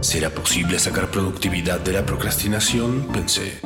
[0.00, 3.06] ¿Será posible sacar productividad de la procrastinación?
[3.12, 3.60] Pensé.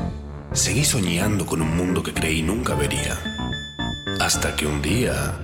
[0.53, 3.19] Seguí soñando con un mundo que creí nunca vería.
[4.21, 5.39] Hasta que un día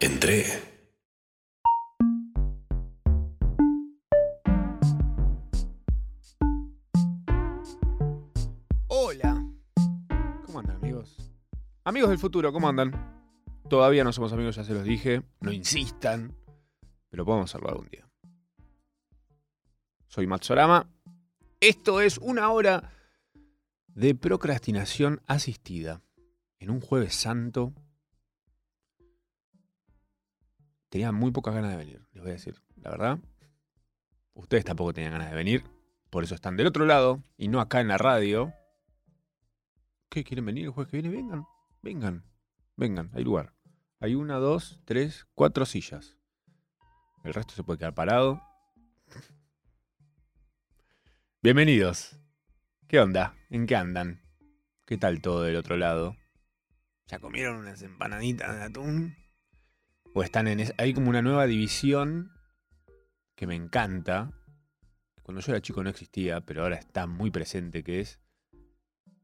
[0.00, 0.44] entré.
[8.88, 9.46] Hola.
[10.46, 11.32] ¿Cómo andan, amigos?
[11.84, 12.92] Amigos del futuro, ¿cómo andan?
[13.68, 15.22] Todavía no somos amigos, ya se los dije.
[15.40, 16.36] No insistan.
[17.08, 18.09] Pero podemos hacerlo algún día.
[20.10, 20.90] Soy Matsorama.
[21.60, 22.90] Esto es una hora
[23.86, 26.02] de procrastinación asistida.
[26.58, 27.72] En un jueves santo.
[30.88, 32.60] Tenía muy pocas ganas de venir, les voy a decir.
[32.74, 33.20] La verdad.
[34.34, 35.62] Ustedes tampoco tenían ganas de venir.
[36.10, 38.52] Por eso están del otro lado y no acá en la radio.
[40.08, 40.24] ¿Qué?
[40.24, 41.14] ¿Quieren venir el jueves que viene?
[41.16, 41.46] Vengan,
[41.82, 42.24] vengan,
[42.76, 43.54] vengan, hay lugar.
[44.00, 46.16] Hay una, dos, tres, cuatro sillas.
[47.22, 48.49] El resto se puede quedar parado.
[51.42, 52.18] Bienvenidos.
[52.86, 53.34] ¿Qué onda?
[53.48, 54.20] ¿En qué andan?
[54.84, 56.16] ¿Qué tal todo del otro lado?
[57.06, 59.16] ¿Ya comieron unas empanaditas de atún?
[60.14, 62.32] ¿O están en es- Hay como una nueva división
[63.36, 64.30] que me encanta.
[65.22, 68.20] Cuando yo era chico no existía, pero ahora está muy presente, que es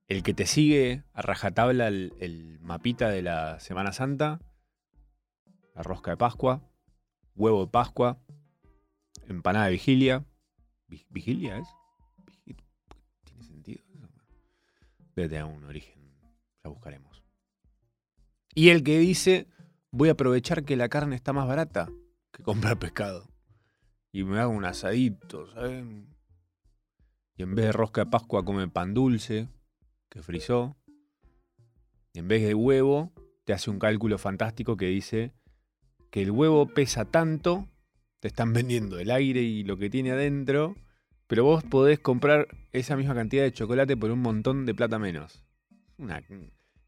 [0.09, 4.41] el que te sigue a rajatabla el, mapita de la Semana Santa,
[5.75, 6.62] la rosca de Pascua,
[7.34, 8.19] huevo de Pascua,
[9.28, 10.25] empanada de vigilia.
[10.87, 11.69] Vi- ¿Vigilia es?
[15.16, 16.12] Debe tener un origen,
[16.62, 17.25] ya buscaremos.
[18.54, 19.49] Y el que dice,
[19.91, 21.88] voy a aprovechar que la carne está más barata
[22.31, 23.28] que comprar pescado.
[24.12, 25.84] Y me hago un asadito, ¿sabes?
[27.37, 29.49] Y en vez de rosca de Pascua come pan dulce,
[30.09, 30.77] que frizó.
[32.12, 33.12] Y en vez de huevo,
[33.44, 35.33] te hace un cálculo fantástico que dice
[36.10, 37.69] que el huevo pesa tanto,
[38.21, 40.77] te están vendiendo el aire y lo que tiene adentro,
[41.26, 45.44] pero vos podés comprar esa misma cantidad de chocolate por un montón de plata menos.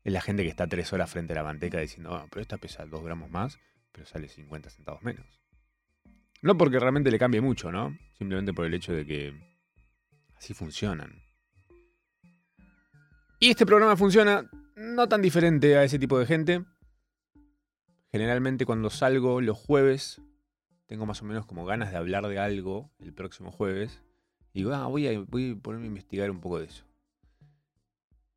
[0.04, 2.58] Es la gente que está tres horas frente a la manteca diciendo, "Ah, pero esta
[2.58, 3.58] pesa dos gramos más,
[3.92, 5.26] pero sale 50 centavos menos.
[6.40, 7.96] No porque realmente le cambie mucho, ¿no?
[8.16, 9.34] Simplemente por el hecho de que
[10.36, 11.22] así funcionan.
[13.40, 16.64] Y este programa funciona no tan diferente a ese tipo de gente.
[18.10, 20.20] Generalmente cuando salgo los jueves,
[20.86, 24.00] tengo más o menos como ganas de hablar de algo el próximo jueves.
[24.58, 26.84] Digo, ah, voy a, voy a ponerme a investigar un poco de eso.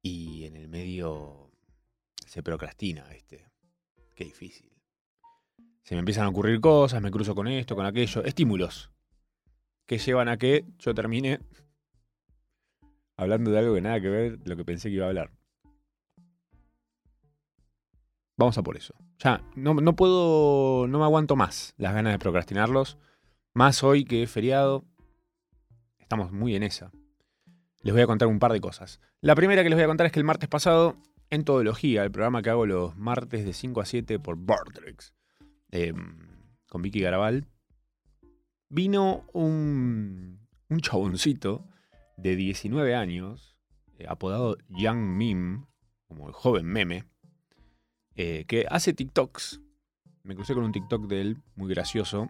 [0.03, 1.49] Y en el medio
[2.27, 3.49] se procrastina, ¿viste?
[4.13, 4.71] Qué difícil.
[5.81, 8.23] Se me empiezan a ocurrir cosas, me cruzo con esto, con aquello.
[8.23, 8.91] Estímulos.
[9.87, 11.39] Que llevan a que yo termine
[13.17, 15.31] hablando de algo que nada que ver lo que pensé que iba a hablar.
[18.37, 18.93] Vamos a por eso.
[19.17, 22.99] Ya, no, no puedo, no me aguanto más las ganas de procrastinarlos.
[23.55, 24.85] Más hoy que es feriado.
[26.11, 26.91] Estamos muy en esa.
[27.83, 28.99] Les voy a contar un par de cosas.
[29.21, 30.97] La primera que les voy a contar es que el martes pasado,
[31.29, 35.13] en Todología, el programa que hago los martes de 5 a 7 por Vortex,
[35.71, 35.93] eh,
[36.67, 37.47] con Vicky Garabal,
[38.67, 41.65] vino un, un chaboncito
[42.17, 43.55] de 19 años,
[43.97, 45.65] eh, apodado Young Meme,
[46.09, 47.05] como el joven meme,
[48.15, 49.61] eh, que hace TikToks.
[50.23, 52.29] Me crucé con un TikTok de él, muy gracioso,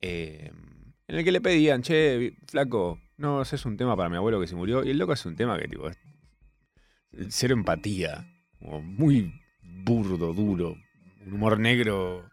[0.00, 0.52] eh,
[1.06, 4.46] en el que le pedían, che, flaco, no haces un tema para mi abuelo que
[4.46, 4.84] se murió.
[4.84, 5.98] Y el loco hace un tema que, tipo, es
[7.28, 8.26] cero empatía,
[8.58, 9.32] como muy
[9.62, 10.76] burdo, duro,
[11.26, 12.28] un humor negro.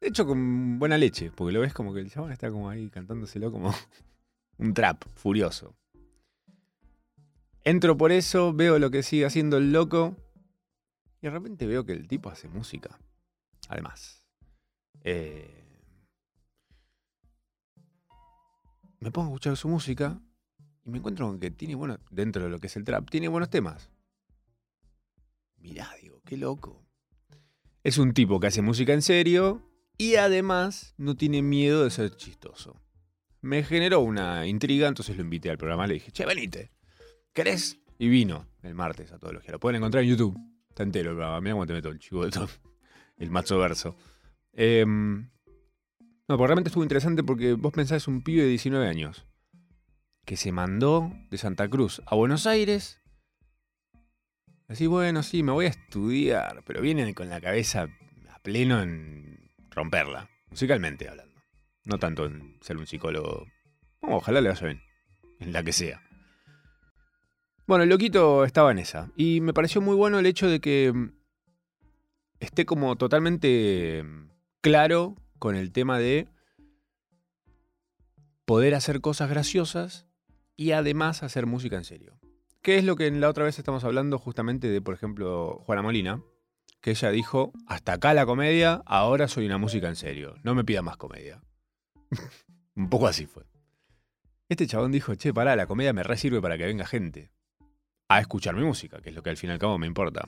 [0.00, 2.90] De hecho, con buena leche, porque lo ves como que el chabón está como ahí
[2.90, 3.74] cantándoselo como
[4.58, 5.74] un trap furioso.
[7.64, 10.16] Entro por eso, veo lo que sigue haciendo el loco
[11.22, 12.98] y de repente veo que el tipo hace música.
[13.68, 14.26] Además.
[15.02, 15.63] Eh,
[19.00, 20.20] me pongo a escuchar su música
[20.84, 23.28] y me encuentro con que tiene, bueno, dentro de lo que es el trap, tiene
[23.28, 23.90] buenos temas.
[25.58, 26.84] Mirá, digo, qué loco.
[27.82, 29.62] Es un tipo que hace música en serio
[29.96, 32.80] y además no tiene miedo de ser chistoso.
[33.40, 35.86] Me generó una intriga, entonces lo invité al programa.
[35.86, 36.72] Le dije, che, venite.
[37.32, 37.78] ¿Querés?
[37.98, 39.52] Y vino el martes a Todología.
[39.52, 40.38] Lo pueden encontrar en YouTube.
[40.68, 41.40] Está entero el programa.
[41.40, 42.48] Mirá cómo te meto el chivo de todo.
[43.16, 43.96] El macho verso.
[44.52, 45.30] Em,
[46.26, 49.26] No, porque realmente estuvo interesante porque vos pensás un pibe de 19 años
[50.24, 53.02] que se mandó de Santa Cruz a Buenos Aires.
[54.68, 57.88] Así, bueno, sí, me voy a estudiar, pero vienen con la cabeza
[58.32, 61.42] a pleno en romperla, musicalmente hablando.
[61.84, 63.46] No tanto en ser un psicólogo.
[64.00, 64.80] ojalá le vaya bien,
[65.40, 66.02] en la que sea.
[67.66, 69.10] Bueno, el loquito estaba en esa.
[69.16, 71.12] Y me pareció muy bueno el hecho de que mm,
[72.40, 74.30] esté como totalmente mm,
[74.62, 76.26] claro con el tema de
[78.46, 80.06] poder hacer cosas graciosas
[80.56, 82.18] y además hacer música en serio.
[82.62, 85.82] ¿Qué es lo que en la otra vez estamos hablando justamente de, por ejemplo, Juana
[85.82, 86.22] Molina?
[86.80, 90.64] Que ella dijo, hasta acá la comedia, ahora soy una música en serio, no me
[90.64, 91.42] pida más comedia.
[92.74, 93.44] Un poco así fue.
[94.48, 97.32] Este chabón dijo, che, pará, la comedia me resirve para que venga gente
[98.08, 100.26] a escuchar mi música, que es lo que al fin y al cabo me importa.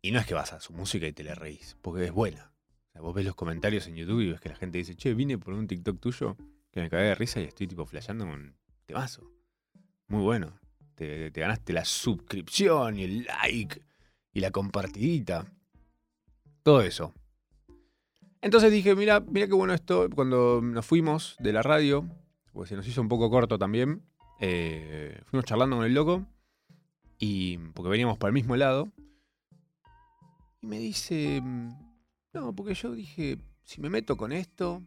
[0.00, 2.53] Y no es que vas a su música y te le reís, porque es buena.
[3.00, 5.54] Vos ves los comentarios en YouTube y ves que la gente dice, che, vine por
[5.54, 6.36] un TikTok tuyo
[6.70, 8.54] que me cagué de risa y estoy tipo flasheando un
[8.86, 9.30] temazo.
[10.08, 10.58] Muy bueno.
[10.94, 13.82] Te, ganaste la suscripción y el like
[14.32, 15.46] y la compartidita.
[16.62, 17.12] Todo eso.
[18.40, 20.08] Entonces dije, mira, mira qué bueno esto.
[20.14, 22.08] Cuando nos fuimos de la radio,
[22.52, 24.02] porque se nos hizo un poco corto también,
[24.40, 26.26] eh, fuimos charlando con el loco,
[27.18, 28.88] y porque veníamos para el mismo lado,
[30.60, 31.42] y me dice,
[32.34, 34.82] no, porque yo dije, si me meto con esto,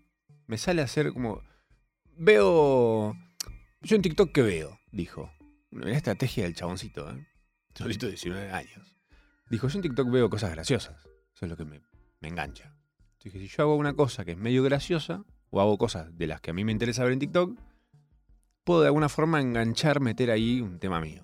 [0.46, 1.42] me sale a hacer como,
[2.18, 3.16] veo,
[3.82, 5.32] yo en TikTok qué veo, dijo.
[5.72, 7.28] Una estrategia del chaboncito, ¿eh?
[7.76, 8.98] Solito de 19 años.
[9.50, 10.96] Dijo, yo en TikTok veo cosas graciosas,
[11.34, 11.82] eso es lo que me,
[12.22, 12.74] engancha.
[13.24, 16.42] Dije, si yo hago una cosa que es medio graciosa, o hago cosas de las
[16.42, 17.58] que a mí me interesa ver en TikTok,
[18.64, 21.24] puedo de alguna forma enganchar, meter ahí un tema mío.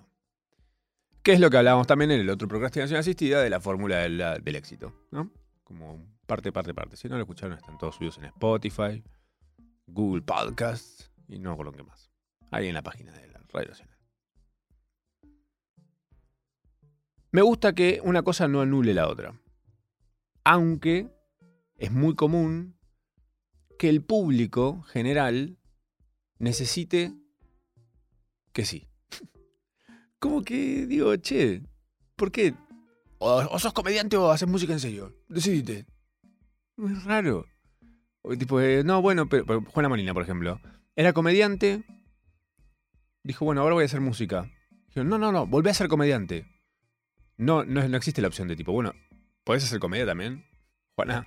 [1.22, 4.56] Que es lo que hablábamos también en el otro procrastinación asistida de la fórmula del,
[4.56, 5.30] éxito, ¿no?
[5.62, 6.96] Como parte, parte, parte.
[6.96, 9.02] Si no lo escucharon, están todos subidos en Spotify,
[9.86, 12.10] Google Podcasts y no con lo que más.
[12.50, 13.94] Ahí en la página de la Radio Nacional.
[17.30, 19.40] Me gusta que una cosa no anule la otra.
[20.44, 21.08] Aunque
[21.76, 22.78] es muy común
[23.78, 25.58] que el público general
[26.38, 27.12] necesite
[28.52, 28.88] que sí.
[30.20, 31.62] Como que digo, che,
[32.14, 32.54] ¿por qué?
[33.18, 35.16] O, sos comediante o haces música en serio.
[35.28, 35.86] Decidite.
[36.78, 37.46] Es raro.
[38.38, 40.60] tipo, eh, no, bueno, pero, Juana Molina, por ejemplo.
[40.96, 41.84] Era comediante.
[43.22, 44.50] Dijo, bueno, ahora voy a hacer música.
[44.88, 46.46] Dijo, no, no, no, volví a ser comediante.
[47.36, 48.92] No, no, no existe la opción de tipo, bueno,
[49.44, 50.44] ¿podés hacer comedia también?
[50.94, 51.26] Juana,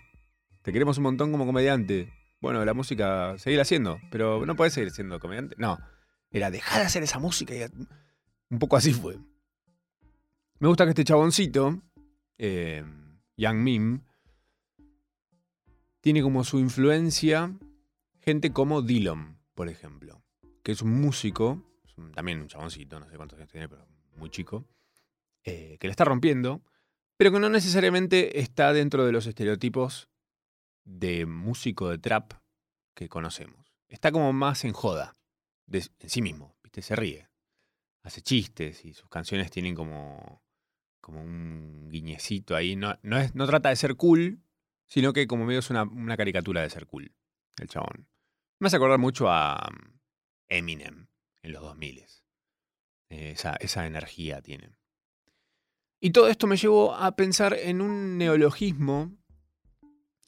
[0.61, 2.13] te queremos un montón como comediante.
[2.39, 5.55] Bueno, la música, seguir haciendo, pero no podés seguir siendo comediante.
[5.57, 5.79] No,
[6.29, 7.65] era dejar de hacer esa música y
[8.49, 9.17] un poco así fue.
[10.59, 11.81] Me gusta que este chaboncito,
[12.37, 12.83] eh,
[13.35, 14.01] Young Mim,
[16.07, 17.53] tiene como su influencia
[18.21, 20.23] gente como Dillon, por ejemplo,
[20.63, 21.61] que es un músico,
[22.15, 24.65] también un chaboncito, no sé cuántos años tiene, pero muy chico,
[25.43, 26.63] eh, que le está rompiendo,
[27.17, 30.07] pero que no necesariamente está dentro de los estereotipos
[30.85, 32.31] de músico de trap
[32.93, 33.75] que conocemos.
[33.89, 35.17] Está como más en joda
[35.69, 36.83] en sí mismo, ¿viste?
[36.83, 37.27] Se ríe.
[38.03, 40.41] Hace chistes y sus canciones tienen como,
[41.01, 42.77] como un guiñecito ahí.
[42.77, 44.41] No, no, es, no trata de ser cool,
[44.87, 47.13] sino que como medio es una, caricatura de ser cool,
[47.57, 48.07] el chabón.
[48.59, 49.99] Me hace acordar mucho a mm,
[50.49, 51.07] Eminem
[51.43, 52.05] en los 2000.
[53.09, 54.71] Esa, esa energía tiene.
[55.99, 59.17] Y todo esto me llevó a pensar en un neologismo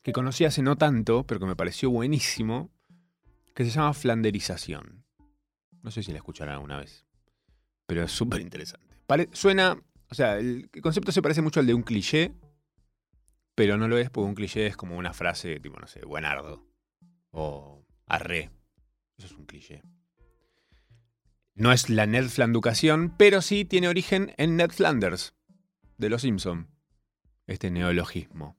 [0.01, 2.71] que conocí hace no tanto, pero que me pareció buenísimo,
[3.53, 5.05] que se llama flanderización.
[5.81, 7.05] No sé si la escucharán alguna vez.
[7.85, 8.95] Pero es súper interesante.
[9.33, 9.77] suena.
[10.11, 12.33] O sea, el concepto se parece mucho al de un cliché.
[13.59, 16.65] Pero no lo es porque un cliché es como una frase tipo, no sé, buenardo.
[17.29, 18.51] O arre.
[19.17, 19.83] Eso es un cliché.
[21.55, 25.33] No es la Ned Flanducación, pero sí tiene origen en Ned Flanders,
[25.97, 26.69] de Los Simpson.
[27.47, 28.57] Este neologismo.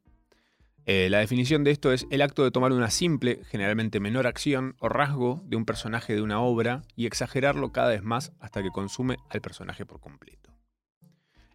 [0.84, 4.76] Eh, la definición de esto es el acto de tomar una simple, generalmente menor acción
[4.80, 8.68] o rasgo de un personaje de una obra y exagerarlo cada vez más hasta que
[8.68, 10.54] consume al personaje por completo.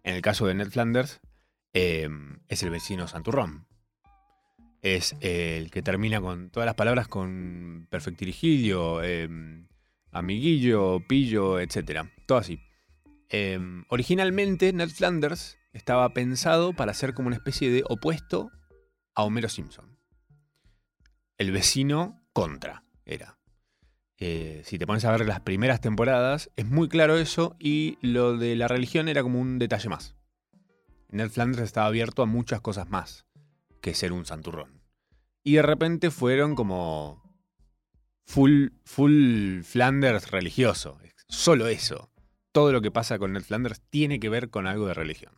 [0.02, 1.20] En el caso de Ned Flanders,
[1.76, 3.66] em, es el vecino Santurrón.
[4.80, 9.68] Es el que termina con todas las palabras con perfectirigilio, em,
[10.10, 12.08] amiguillo, pillo, etc.
[12.26, 12.60] Todo así.
[13.28, 18.50] Em, originalmente, Ned Flanders estaba pensado para ser como una especie de opuesto
[19.14, 19.98] a Homero Simpson.
[21.36, 23.36] El vecino contra era.
[24.16, 28.38] Eh, si te pones a ver las primeras temporadas, es muy claro eso y lo
[28.38, 30.16] de la religión era como un detalle más.
[31.08, 33.26] Ned Flanders estaba abierto a muchas cosas más
[33.80, 34.82] que ser un santurrón.
[35.44, 37.22] y de repente fueron como
[38.24, 40.98] full, full Flanders religioso.
[41.28, 42.10] Solo eso.
[42.52, 45.32] Todo lo que pasa con Ned Flanders tiene que ver con algo de religión.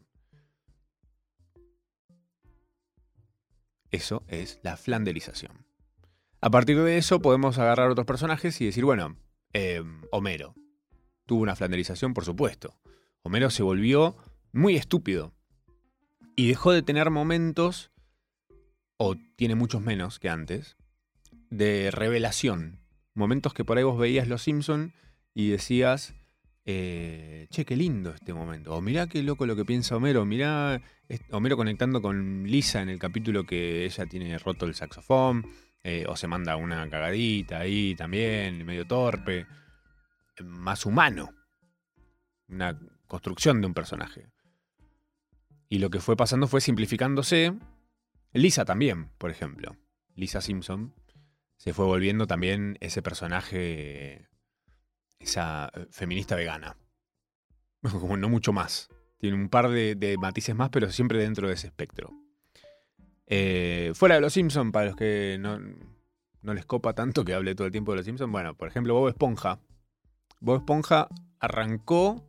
[3.90, 5.66] Eso es la flanderización.
[6.40, 9.16] A partir de eso podemos agarrar otros personajes y decir, bueno,
[9.52, 9.82] eh,
[10.12, 10.54] Homero.
[11.26, 12.80] Tuvo una flanderización, por supuesto.
[13.22, 14.16] Homero se volvió
[14.52, 15.34] muy estúpido.
[16.38, 17.90] Y dejó de tener momentos,
[18.96, 20.76] o tiene muchos menos que antes,
[21.50, 22.78] de revelación.
[23.12, 24.92] Momentos que por ahí vos veías Los Simpson
[25.34, 26.14] y decías,
[26.64, 28.72] eh, che, qué lindo este momento.
[28.76, 30.24] O mirá qué loco lo que piensa Homero.
[30.24, 30.80] Mirá
[31.32, 35.44] Homero conectando con Lisa en el capítulo que ella tiene roto el saxofón.
[35.82, 39.44] Eh, o se manda una cagadita ahí también, medio torpe.
[40.44, 41.34] Más humano.
[42.46, 42.78] Una
[43.08, 44.28] construcción de un personaje.
[45.68, 47.54] Y lo que fue pasando fue simplificándose.
[48.32, 49.76] Lisa también, por ejemplo.
[50.14, 50.94] Lisa Simpson
[51.58, 54.28] se fue volviendo también ese personaje,
[55.18, 56.76] esa eh, feminista vegana.
[57.82, 58.88] Como no mucho más.
[59.18, 62.12] Tiene un par de, matices más, pero siempre dentro de ese espectro.
[63.26, 65.58] Eh, fuera de los Simpsons, para los que no,
[66.40, 68.94] no, les copa tanto que hable todo el tiempo de los Simpsons, bueno, por ejemplo,
[68.94, 69.60] Bob Esponja.
[70.40, 71.08] Bob Esponja
[71.40, 72.24] arrancó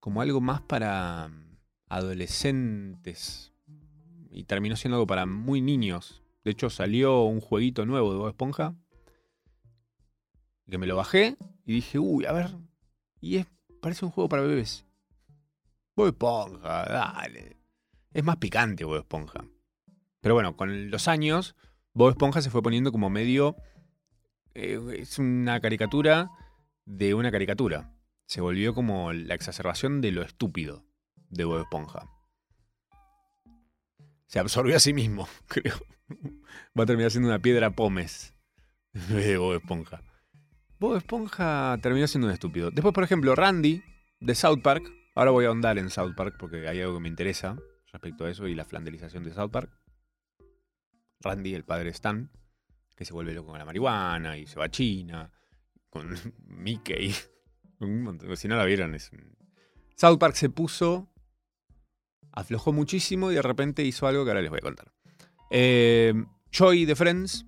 [0.00, 1.30] como algo más para
[1.88, 3.52] adolescentes
[4.30, 6.22] y terminó siendo algo para muy niños.
[6.44, 8.74] De hecho, salió un jueguito nuevo de Bob Esponja
[10.68, 12.56] que me lo bajé y dije, uy, a ver,
[13.20, 13.46] y es,
[13.80, 14.84] parece un juego para bebés.
[15.94, 17.56] Bob Esponja, dale.
[18.12, 19.44] Es más picante Bob Esponja.
[20.20, 21.54] Pero bueno, con los años,
[21.92, 23.56] Bob Esponja se fue poniendo como medio...
[24.54, 26.30] Eh, es una caricatura
[26.86, 27.92] de una caricatura
[28.26, 30.84] se volvió como la exacerbación de lo estúpido
[31.30, 32.08] de Bob Esponja.
[34.26, 35.76] Se absorbió a sí mismo, creo.
[36.78, 38.34] Va a terminar siendo una piedra pómez
[38.92, 40.02] de Bob Esponja.
[40.78, 42.70] Bob Esponja terminó siendo un estúpido.
[42.70, 43.82] Después, por ejemplo, Randy
[44.20, 44.84] de South Park.
[45.14, 47.56] Ahora voy a ahondar en South Park porque hay algo que me interesa
[47.92, 49.70] respecto a eso y la flanderización de South Park.
[51.20, 52.30] Randy, el padre Stan,
[52.94, 55.32] que se vuelve loco con la marihuana y se va a China,
[55.88, 56.14] con
[56.44, 57.14] Mickey
[58.36, 58.96] si no la vieron.
[59.96, 61.12] South Park se puso.
[62.36, 64.92] Aflojó muchísimo y de repente hizo algo que ahora les voy a contar.
[65.50, 66.14] Eh,
[66.52, 67.46] Joy de Friends,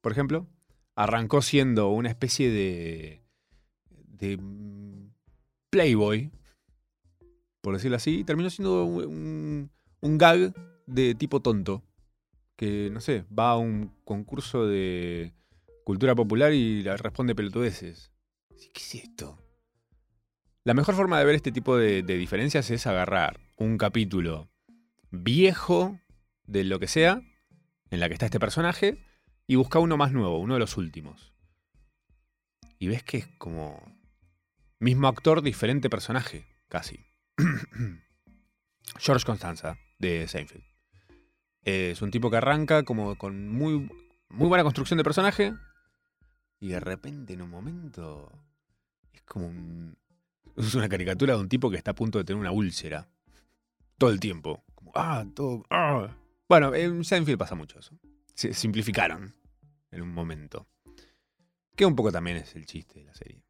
[0.00, 0.48] por ejemplo,
[0.96, 3.22] arrancó siendo una especie de.
[3.90, 4.40] de.
[5.70, 6.32] Playboy,
[7.60, 10.54] por decirlo así, y terminó siendo un, gag
[10.86, 11.82] de tipo tonto.
[12.56, 15.34] Que, no sé, va a un concurso de
[15.84, 18.10] cultura popular y responde pelotudeces.
[18.48, 19.38] ¿Qué es esto?
[20.66, 24.50] La mejor forma de ver este tipo de, diferencias es agarrar un capítulo
[25.10, 25.98] viejo
[26.44, 27.22] de lo que sea,
[27.90, 29.04] en la que está este personaje,
[29.46, 31.32] y buscar uno más nuevo, uno de los últimos.
[32.78, 33.80] Y ves que es como
[34.78, 37.04] mismo actor, diferente personaje, casi.
[38.98, 40.64] George Constanza, de Seinfeld.
[41.62, 43.90] Es un tipo que arranca como con muy,
[44.28, 45.54] muy buena construcción de personaje,
[46.60, 48.30] y de repente en un momento
[49.12, 49.96] es como un,
[50.56, 53.08] es una caricatura de un tipo que está a punto de tener una úlcera.
[53.98, 54.62] Todo el tiempo.
[54.94, 55.64] Ah, todo.
[55.70, 56.16] Ah.
[56.48, 57.98] Bueno, en Seinfeld pasa mucho eso.
[58.34, 59.34] Se simplificaron
[59.90, 60.68] en un momento.
[61.74, 63.42] Que un poco también es el chiste de la serie.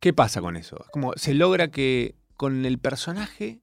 [0.00, 0.82] ¿Qué pasa con eso?
[0.84, 3.62] Es como se logra que con el personaje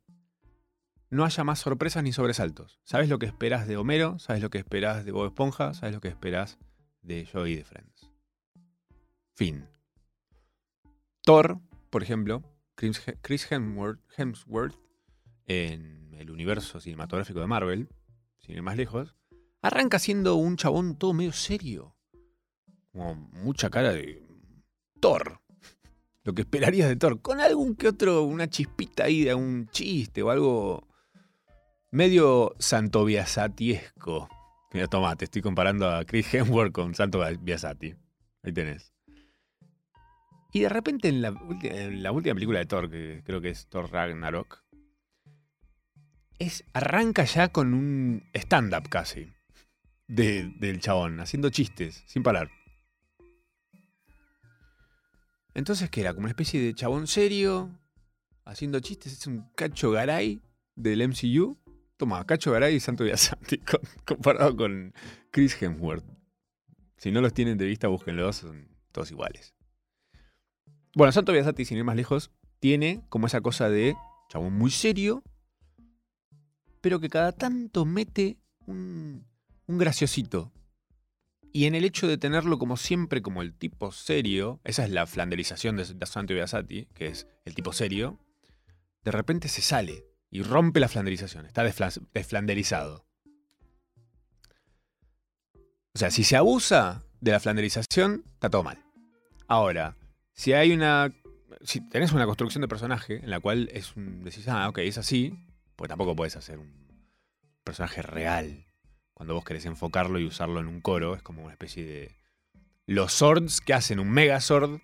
[1.10, 2.80] no haya más sorpresas ni sobresaltos.
[2.84, 4.18] ¿Sabes lo que esperas de Homero?
[4.18, 5.74] ¿Sabes lo que esperas de Bob Esponja?
[5.74, 6.58] ¿Sabes lo que esperas
[7.02, 8.12] de Joey de Friends?
[9.36, 9.68] Fin.
[11.22, 11.60] Thor,
[11.92, 12.44] por ejemplo,
[12.76, 14.76] Chris Hemsworth,
[15.46, 17.90] en el universo cinematográfico de Marvel,
[18.40, 19.16] sin ir más lejos,
[19.62, 21.96] arranca siendo un chabón todo medio serio.
[22.92, 24.22] Como mucha cara de
[25.00, 25.40] Thor.
[26.24, 27.22] Lo que esperarías de Thor.
[27.22, 30.88] Con algún que otro, una chispita ahí de un chiste o algo
[31.92, 34.30] medio Santo Biasatiesco.
[34.74, 37.96] Mira, toma, te estoy comparando a Chris Hemsworth con Santo Biasati.
[38.44, 38.93] Ahí tenés.
[40.56, 41.32] Y de repente en la,
[42.12, 44.64] última película de Thor, que creo que es Thor Ragnarok,
[46.38, 49.34] es, arranca ya con un stand-up casi
[50.08, 52.52] del chabón, haciendo chistes, sin parar.
[55.56, 56.14] Entonces, ¿qué era?
[56.14, 57.72] Como una especie de chabón serio,
[58.46, 60.40] haciendo chistes, es un cacho garay
[60.76, 61.58] del MCU.
[61.98, 63.60] Toma, Cacho Garay y Santo Biasanti
[64.06, 64.94] comparado con
[65.32, 66.06] Chris Hemsworth.
[66.98, 69.54] Si no los tienen de vista, búsquenlos, son todos iguales.
[70.96, 73.96] Bueno, Santo Biasati, sin ir más lejos, tiene como esa cosa de
[74.30, 75.24] chabón muy serio,
[76.82, 79.26] pero que cada tanto mete un,
[79.66, 80.52] un graciosito.
[81.52, 85.06] Y en el hecho de tenerlo como siempre como el tipo serio, esa es la
[85.08, 88.20] flanderización de, Santo Biasati, que es el tipo serio,
[89.04, 93.06] de repente se sale y rompe la flanderización, está desfla- desflanderizado.
[95.96, 98.84] O sea, si se abusa de la flanderización, está todo mal.
[99.48, 99.96] Ahora,
[100.34, 101.14] si hay una.
[101.62, 104.24] Si tenés una construcción de personaje en la cual es un.
[104.24, 105.34] decís, ah, ok, es así,
[105.76, 106.72] pues tampoco puedes hacer un
[107.64, 108.66] personaje real.
[109.14, 112.16] Cuando vos querés enfocarlo y usarlo en un coro, es como una especie de.
[112.86, 114.82] Los swords que hacen un Megazord,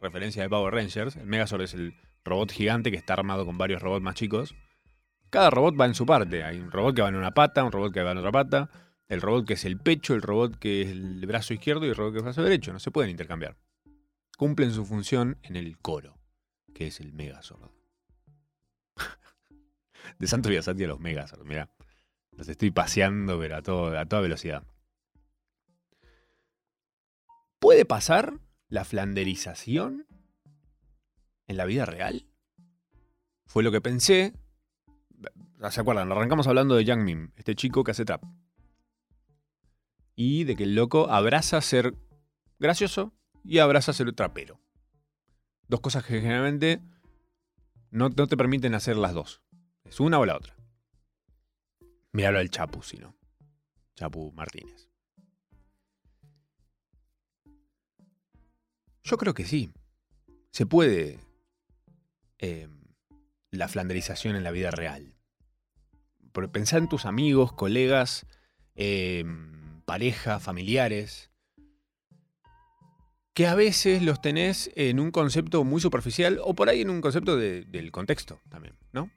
[0.00, 1.16] referencia de Power Rangers.
[1.16, 4.54] El Megazord es el robot gigante que está armado con varios robots más chicos.
[5.28, 6.42] Cada robot va en su parte.
[6.44, 8.70] Hay un robot que va en una pata, un robot que va en otra pata,
[9.08, 11.96] el robot que es el pecho, el robot que es el brazo izquierdo y el
[11.96, 12.72] robot que es el brazo derecho.
[12.72, 13.56] No se pueden intercambiar.
[14.40, 16.18] Cumplen su función en el coro,
[16.72, 17.70] que es el Megazord.
[20.18, 21.68] De Santo Biasati a los Megazord, mira.
[22.32, 24.62] Los estoy paseando, pero a, todo- a toda velocidad.
[27.58, 30.06] ¿Puede pasar la flanderización
[31.46, 32.24] en la vida real?
[33.44, 34.32] Fue lo que pensé.
[35.70, 36.10] ¿Se acuerdan?
[36.10, 38.24] Arrancamos hablando de Yang Mim, este chico que hace trap.
[40.16, 41.94] Y de que el loco abraza ser
[42.58, 43.12] gracioso
[43.44, 44.60] y abraza ser trapero.
[45.68, 46.80] Dos cosas que generalmente
[47.90, 49.42] no, no te permiten hacer las dos.
[49.84, 50.56] Es una o la otra.
[52.12, 53.16] Míralo al Chapu, si no.
[53.94, 54.88] Chapu Martínez.
[59.02, 59.72] Yo creo que sí.
[60.52, 61.20] Se puede
[62.38, 62.68] eh,
[63.50, 65.14] la flanderización en la vida real.
[66.32, 68.26] Por pensar en tus amigos, colegas,
[68.74, 69.24] eh,
[69.84, 71.29] pareja, familiares,
[73.40, 77.00] que a veces los tenés en un concepto muy superficial o por ahí en un
[77.00, 79.10] concepto de- del contexto también, ¿no?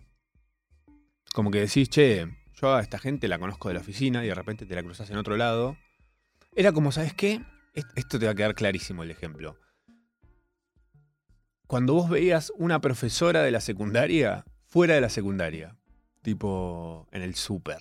[1.33, 4.33] Como que decís, che, yo a esta gente la conozco de la oficina y de
[4.33, 5.75] repente te la cruzas en otro lado.
[6.55, 7.41] Era como, ¿sabes qué?
[7.73, 9.57] Est- Esto te va a quedar clarísimo el ejemplo.
[11.67, 15.75] Cuando vos veías una profesora de la secundaria fuera de la secundaria,
[16.21, 17.79] tipo en el súper,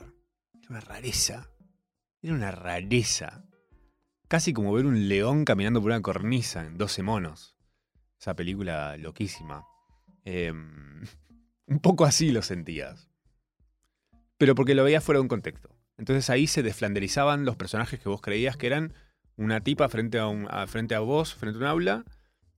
[0.58, 1.48] era una rareza.
[2.20, 3.44] Era una rareza.
[4.32, 7.54] Casi como ver un león caminando por una cornisa en 12 monos.
[8.18, 9.66] Esa película loquísima.
[10.24, 11.02] Em,
[11.66, 13.10] un poco así lo sentías.
[14.38, 15.76] Pero porque lo veías fuera de un contexto.
[15.98, 18.94] Entonces ahí se desflanderizaban los personajes que vos creías que eran
[19.36, 22.04] una tipa frente a, un- frente a vos, frente a un aula,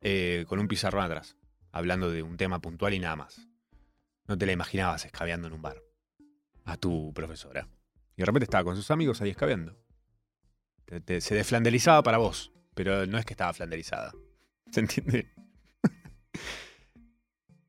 [0.00, 1.36] eh, con un pizarrón atrás,
[1.72, 3.48] hablando de un tema puntual y nada más.
[4.28, 5.82] No te la imaginabas escabeando en un bar
[6.66, 7.66] a tu profesora.
[8.16, 9.83] Y de repente estaba con sus amigos ahí escabeando.
[10.86, 14.12] Se desflanderizaba para vos, pero no es que estaba flanderizada.
[14.70, 15.32] ¿Se entiende?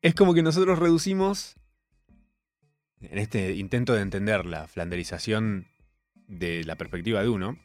[0.02, 1.56] es como que nosotros reducimos,
[3.02, 5.68] en este intento de entender la flanderización
[6.14, 7.58] de la perspectiva de uno,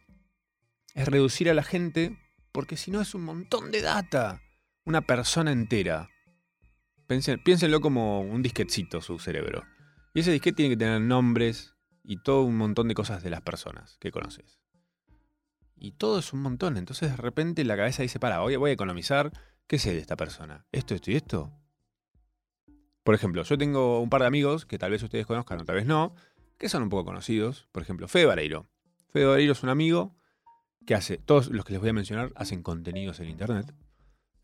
[0.94, 2.18] es reducir a la gente
[2.52, 4.42] porque si no es un montón de data.
[4.84, 6.08] Una persona entera.
[7.06, 9.64] Piénsenlo como un disquetcito su cerebro.
[10.14, 13.42] Y ese disquete tiene que tener nombres y todo un montón de cosas de las
[13.42, 14.59] personas que conoces.
[15.80, 16.76] Y todo es un montón.
[16.76, 19.32] Entonces de repente la cabeza dice, para, voy, voy a economizar.
[19.66, 20.66] ¿Qué sé de esta persona?
[20.72, 21.52] ¿Esto, esto y esto?
[23.02, 25.76] Por ejemplo, yo tengo un par de amigos que tal vez ustedes conozcan o tal
[25.76, 26.14] vez no,
[26.58, 27.66] que son un poco conocidos.
[27.72, 28.68] Por ejemplo, Fede Vareiro.
[29.08, 30.14] Fede Vareiro es un amigo
[30.86, 33.74] que hace, todos los que les voy a mencionar hacen contenidos en internet.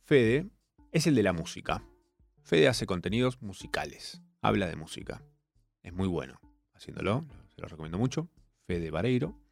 [0.05, 0.49] Fede
[0.92, 1.85] es el de la música.
[2.42, 4.22] Fede hace contenidos musicales.
[4.40, 5.22] Habla de música.
[5.83, 6.40] Es muy bueno
[6.75, 7.27] haciéndolo.
[7.55, 8.31] Se lo recomiendo mucho.
[8.66, 9.45] Fede Vareiro.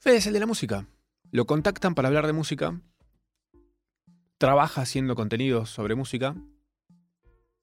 [0.00, 0.86] Fede es el de la música.
[1.30, 2.80] Lo contactan para hablar de música.
[4.38, 6.34] Trabaja haciendo contenidos sobre música.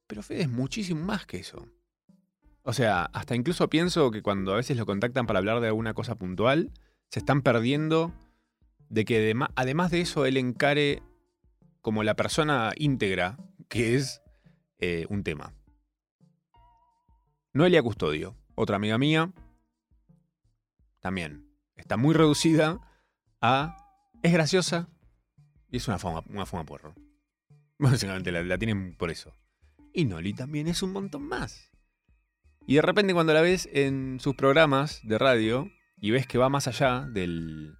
[0.05, 1.67] Pero Fede es muchísimo más que eso.
[2.61, 5.95] O sea, hasta incluso pienso que cuando a veces lo contactan para hablar de alguna
[5.95, 6.71] cosa puntual,
[7.09, 8.13] se están perdiendo
[8.87, 11.01] de que además de eso él encare
[11.81, 14.21] como la persona íntegra que es
[14.77, 15.55] eh, un tema.
[17.51, 19.33] Noelia Custodio, otra amiga mía,
[20.99, 21.46] también
[21.87, 22.81] está muy reducida
[23.41, 23.77] a
[24.21, 24.89] es graciosa
[25.71, 26.93] y es una fuma, una porro.
[27.79, 29.33] Básicamente la, la tienen por eso.
[29.93, 31.71] Y Noli también es un montón más.
[32.65, 36.49] Y de repente cuando la ves en sus programas de radio y ves que va
[36.49, 37.77] más allá del,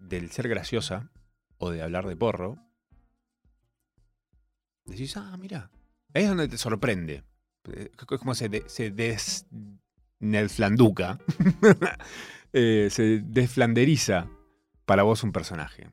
[0.00, 1.12] del ser graciosa
[1.58, 2.56] o de hablar de porro,
[4.86, 5.70] decís, ah, mira.
[6.14, 7.22] Ahí es donde te sorprende.
[7.72, 11.20] Es como se, de- se desnelflanduca.
[12.52, 14.28] Eh, se desflanderiza
[14.84, 15.90] para vos un personaje.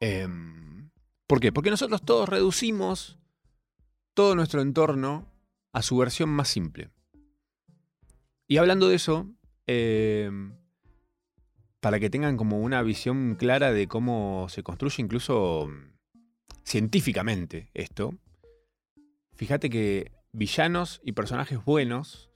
[0.00, 0.90] Em,
[1.26, 1.52] ¿Por qué?
[1.52, 3.18] Porque nosotros todos reducimos
[4.14, 5.26] todo nuestro entorno
[5.72, 6.90] a su versión más simple.
[8.46, 9.28] Y hablando de eso,
[9.66, 10.30] eh,
[11.80, 15.68] para que tengan como una visión clara de cómo se construye incluso
[16.64, 18.14] científicamente esto,
[19.34, 22.30] fíjate que villanos y personajes buenos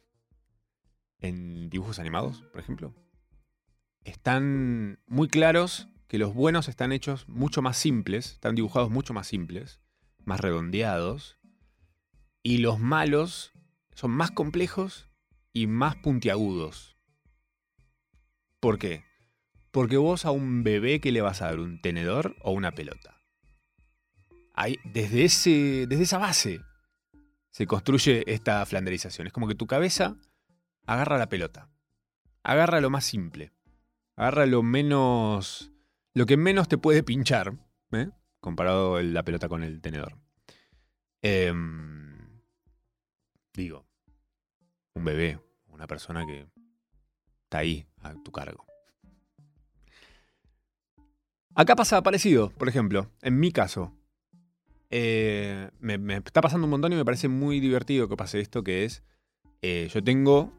[1.21, 2.95] en dibujos animados, por ejemplo,
[4.05, 9.27] están muy claros que los buenos están hechos mucho más simples, están dibujados mucho más
[9.27, 9.81] simples,
[10.25, 11.39] más redondeados,
[12.43, 13.53] y los malos
[13.93, 15.09] son más complejos
[15.53, 16.97] y más puntiagudos.
[18.61, 19.05] ¿Por qué?
[19.71, 23.21] Porque vos a un bebé que le vas a dar un tenedor o una pelota.
[24.55, 26.61] Ahí, desde, ese, desde esa base
[27.51, 29.27] se construye esta flanderización.
[29.27, 30.17] Es como que tu cabeza
[30.89, 31.69] agarra la pelota.
[32.43, 33.53] Agarra lo más simple.
[34.17, 35.71] Agarra lo menos.
[36.15, 37.53] lo que menos te puede pinchar.
[37.93, 38.09] ¿eh?
[38.41, 40.17] Comparado la pelota con el tenedor.
[41.21, 42.41] Em,
[43.53, 43.87] digo,
[44.95, 46.49] un bebé, una persona que
[47.45, 48.65] está ahí a tu cargo.
[51.55, 53.95] Acá pasa parecido, por ejemplo, en mi caso.
[54.91, 58.85] Eh, me, está pasando un montón y me parece muy divertido que pase esto, que
[58.85, 59.03] es,
[59.61, 60.59] eh, yo tengo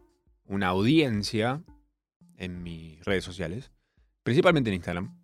[0.49, 1.63] una audiencia
[2.35, 3.71] en mis redes sociales,
[4.23, 5.17] principalmente en Instagram,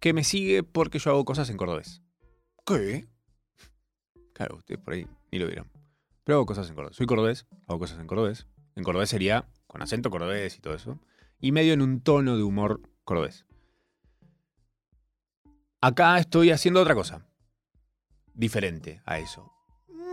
[0.00, 2.02] que me sigue porque yo hago cosas en cordobés.
[2.66, 3.06] ¿Qué?
[4.32, 5.70] Claro, ustedes por ahí ni lo vieron.
[6.24, 6.96] Pero hago cosas en cordobés.
[6.96, 8.46] Soy cordobés, hago cosas en cordobés.
[8.74, 10.98] En cordobés sería con acento cordobés y todo eso.
[11.38, 13.46] Y medio en un tono de humor cordobés.
[15.80, 17.24] Acá estoy haciendo otra cosa.
[18.34, 19.52] Diferente a eso.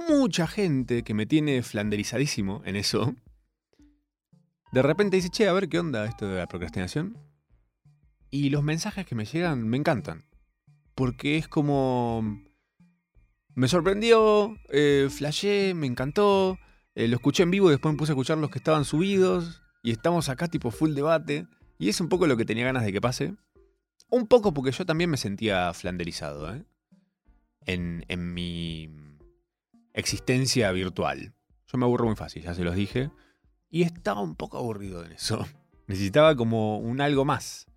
[0.10, 3.16] Mucha gente que me tiene flanderizadísimo en eso
[4.78, 7.18] de repente dice, che, a ver qué onda esto de la procrastinación.
[8.30, 10.26] Y los mensajes que me llegan me encantan.
[10.94, 12.44] Porque es como...
[13.56, 16.60] Me sorprendió, eh, flashé, me encantó.
[16.94, 19.64] Eh, lo escuché en vivo y después me puse a escuchar los que estaban subidos.
[19.82, 21.48] Y estamos acá tipo full debate.
[21.80, 23.34] Y es un poco lo que tenía ganas de que pase.
[24.12, 26.64] Un poco porque yo también me sentía flanderizado, ¿eh?
[27.66, 28.92] En, en mi
[29.94, 31.34] existencia virtual.
[31.66, 33.10] Yo me aburro muy fácil, ya se los dije.
[33.70, 35.46] Y estaba un poco aburrido en eso.
[35.88, 37.68] Necesitaba como un algo más.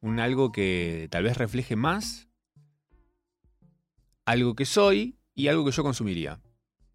[0.00, 2.30] Un algo que tal vez refleje más
[4.30, 6.40] algo que soy y algo que yo consumiría.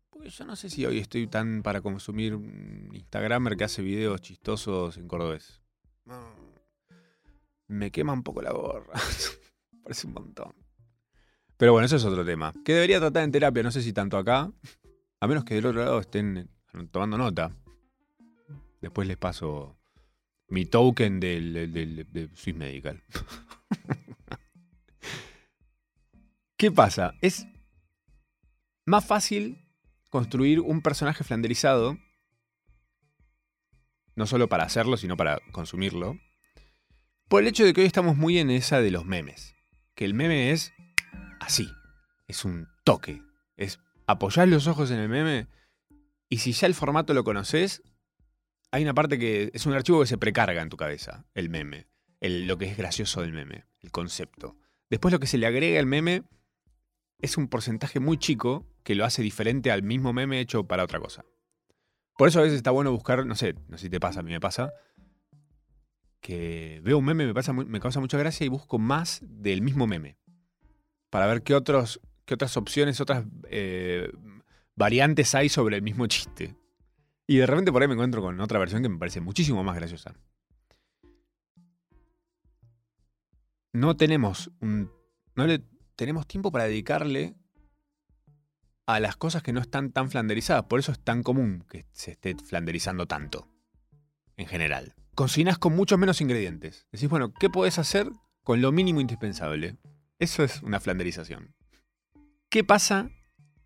[0.10, 4.22] Porque yo no sé si hoy estoy tan para consumir un Instagramer que hace videos
[4.22, 5.62] chistosos en cordobés.
[7.68, 8.94] Me quema un poco la gorra.
[9.84, 10.54] Parece un montón.
[11.58, 12.54] Pero bueno, eso es otro tema.
[12.64, 14.52] Que debería tratar en terapia, no sé si tanto acá.
[15.20, 16.50] A menos que del otro lado estén
[16.92, 17.52] tomando nota.
[18.86, 19.80] Después les paso
[20.48, 23.02] mi token del, de Swiss Medical.
[26.56, 27.16] ¿Qué pasa?
[27.20, 27.48] Es
[28.86, 29.68] más fácil
[30.12, 31.98] construir un personaje flanderizado,
[34.14, 36.20] no solo para hacerlo, sino para consumirlo,
[37.28, 39.56] por el hecho de que hoy estamos muy en esa de los memes.
[39.96, 40.74] Que el meme es
[41.40, 41.72] así,
[42.28, 43.24] es un toque,
[43.58, 45.48] es apoyar los ojos en el meme
[46.30, 47.82] y si ya el formato lo conoces,
[48.76, 51.88] hay una parte que es un archivo que se precarga en tu cabeza, el meme,
[52.20, 54.58] lo que es gracioso del meme, el concepto.
[54.90, 56.24] Después lo que se le agrega al meme
[57.22, 61.00] es un porcentaje muy chico que lo hace diferente al mismo meme hecho para otra
[61.00, 61.24] cosa.
[62.18, 64.24] Por eso a veces está bueno buscar, no sé, no sé si te pasa, a
[64.24, 64.74] mí me pasa,
[66.20, 69.88] que veo un meme, me, pasa, me causa mucha gracia y busco más del mismo
[69.88, 70.18] meme.
[71.10, 71.58] Para ver qué,
[72.26, 74.12] qué otras opciones, otras eh,
[74.76, 76.58] variantes hay sobre el mismo chiste.
[77.28, 79.76] Y de repente por ahí me encuentro con otra versión que me parece muchísimo más
[79.76, 80.14] graciosa.
[83.74, 84.92] No tenemos un.
[85.36, 85.64] No le
[85.96, 87.36] tenemos tiempo para dedicarle
[88.86, 90.66] a las cosas que no están tan flanderizadas.
[90.66, 93.50] Por eso es tan común que se esté flanderizando tanto.
[94.38, 94.96] En general.
[95.16, 96.88] Cocinas con muchos menos ingredientes.
[96.92, 98.10] Decís, bueno, ¿qué podés hacer
[98.44, 99.78] con lo mínimo indispensable?
[100.20, 101.56] Eso es una flanderización.
[102.50, 103.10] ¿Qué pasa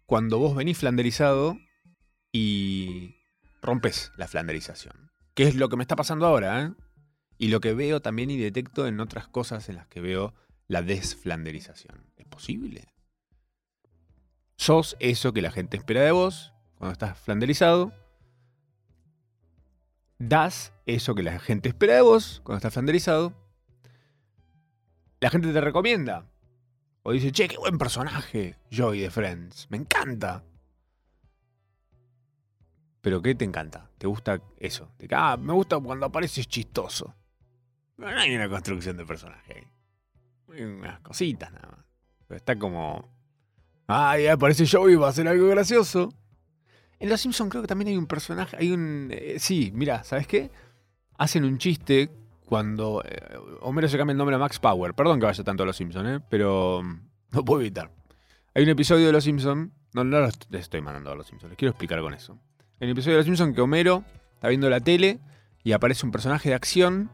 [0.06, 1.58] cuando vos venís flanderizado
[2.32, 3.19] y
[3.62, 5.12] rompes la flanderización.
[5.34, 6.62] ¿Qué es lo que me está pasando ahora?
[6.64, 6.74] ¿eh?
[7.38, 10.34] Y lo que veo también y detecto en otras cosas en las que veo
[10.68, 12.12] la desflanderización.
[12.18, 12.94] ¿Es posible?
[14.58, 17.94] Sos eso que la gente espera de vos cuando estás flanderizado.
[20.18, 23.34] Das eso que la gente espera de vos cuando estás flanderizado.
[25.22, 26.30] La gente te recomienda.
[27.04, 29.68] O dice, che, qué buen personaje, Joey de Friends.
[29.70, 30.44] Me encanta.
[33.02, 33.90] Pero ¿qué te encanta?
[33.98, 34.92] ¿Te gusta eso?
[35.12, 37.16] ah, me gusta cuando apareces chistoso.
[37.98, 39.68] No hay una construcción de personaje.
[40.54, 41.86] Hay unas cositas nada más.
[42.28, 43.10] Pero está como.
[43.88, 46.14] Ya aparece Joey, va a hacer algo gracioso.
[47.00, 49.08] En Los Simpsons creo que también hay un personaje, hay un...
[49.12, 50.52] eh, sí, mira, ¿sabes qué?
[51.18, 52.12] Hacen un chiste
[52.46, 54.94] cuando eh, Homero se cambia el nombre a Max Power.
[54.94, 56.24] Perdón que vaya tanto a Los Simpsons, ¿eh?
[56.30, 57.00] Pero mm,
[57.32, 57.90] no puedo evitar.
[58.54, 61.58] Hay un episodio de Los Simpsons, no, no los- estoy mandando a Los Simpsons, les
[61.58, 62.38] quiero explicar con eso.
[62.82, 65.20] Hay un episodio de Los Simpsons que Homero está viendo la tele
[65.66, 67.12] y aparece un personaje de acción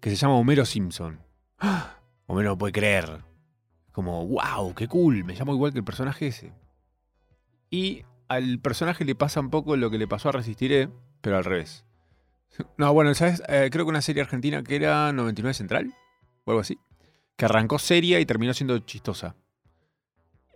[0.00, 1.20] que se llama Homero Simpson.
[1.60, 2.00] ¡Ah!
[2.26, 3.22] Homero no puede creer.
[3.92, 6.52] Como, wow, qué cool, me llamo igual que el personaje ese.
[7.70, 11.44] Y al personaje le pasa un poco lo que le pasó a Resistiré, pero al
[11.44, 11.84] revés.
[12.76, 13.40] No, bueno, ¿sabes?
[13.48, 15.94] Eh, creo que una serie argentina que era 99 Central,
[16.44, 16.76] o algo así,
[17.36, 19.36] que arrancó seria y terminó siendo chistosa.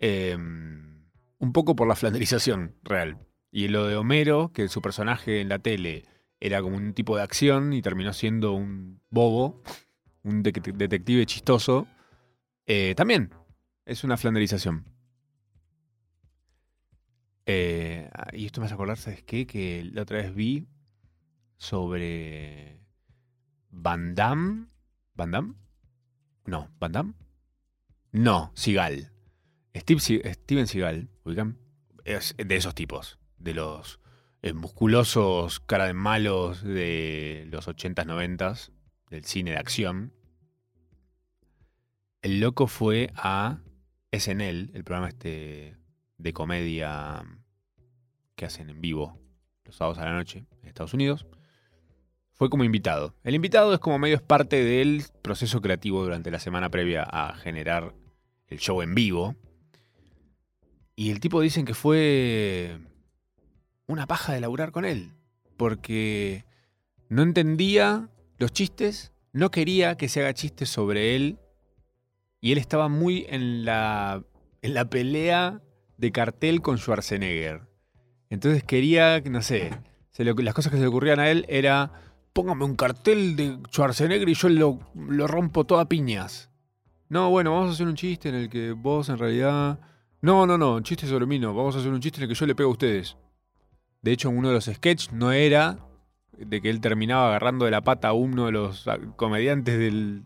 [0.01, 3.19] Eh, un poco por la flanderización real.
[3.53, 6.07] Y lo de Homero, que su personaje en la tele
[6.41, 9.63] era como un tipo de acción y terminó siendo un bobo,
[10.25, 11.87] un de- detective chistoso,
[12.67, 13.31] eh, también
[13.85, 14.87] es una flanderización.
[17.47, 19.47] Eh, ah, y esto me hace acordar, ¿sabes qué?
[19.47, 20.67] Que la otra vez vi
[21.57, 22.81] sobre
[23.71, 24.67] Van Damme.
[25.15, 25.55] ¿Van Damme?
[26.47, 27.15] No, ¿Van Damme?
[28.13, 28.53] No,
[30.01, 31.59] Se- Steven Seagal, ¿ubican?
[32.05, 34.01] Es de esos tipos, de los
[34.43, 38.73] eh, musculosos cara de malos de los 80s, 90s,
[39.11, 40.13] del cine de acción.
[42.23, 43.61] El loco fue a
[44.11, 45.77] SNL, el programa este
[46.19, 47.25] de comedia
[48.37, 49.19] que hacen en vivo
[49.65, 51.27] los sábados a la noche en Estados Unidos.
[52.33, 53.15] Fue como invitado.
[53.23, 57.35] El invitado es como medio es parte del proceso creativo durante la semana previa a
[57.35, 57.95] generar
[58.49, 59.37] el show en vivo.
[60.97, 62.79] Y el tipo dicen que fue
[63.93, 65.13] una paja de laburar con él.
[65.57, 66.45] Porque
[67.09, 71.39] no entendía los chistes, no quería que se haga chistes sobre él.
[72.41, 74.25] Y él estaba muy en la,
[74.63, 75.61] en la pelea
[75.97, 77.63] de cartel con Schwarzenegger.
[78.31, 79.71] Entonces quería, no sé,
[80.11, 81.93] se las cosas que se le ocurrían a él era,
[82.33, 86.51] póngame un cartel de Schwarzenegger y yo lo, lo rompo todo a piñas.
[87.09, 89.79] No, bueno, vamos a hacer un chiste en el que vos en realidad...
[90.23, 92.35] No, no, no, chiste sobre mí no, vamos a hacer un chiste en el que
[92.35, 93.17] yo le pego a ustedes.
[94.03, 95.79] De hecho, uno de los sketches no era
[96.37, 100.25] de que él terminaba agarrando de la pata a uno de los ah, comediantes del,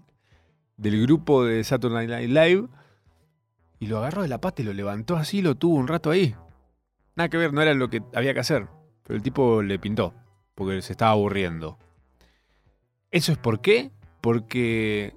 [0.76, 2.68] del grupo de Saturday Night Live
[3.78, 6.34] y lo agarró de la pata y lo levantó así lo tuvo un rato ahí.
[7.14, 8.68] Nada que ver, no era lo que había que hacer.
[9.02, 10.14] Pero el tipo le pintó,
[10.54, 11.78] porque se estaba aburriendo.
[13.10, 13.90] ¿Eso es por qué?
[14.20, 15.14] Porque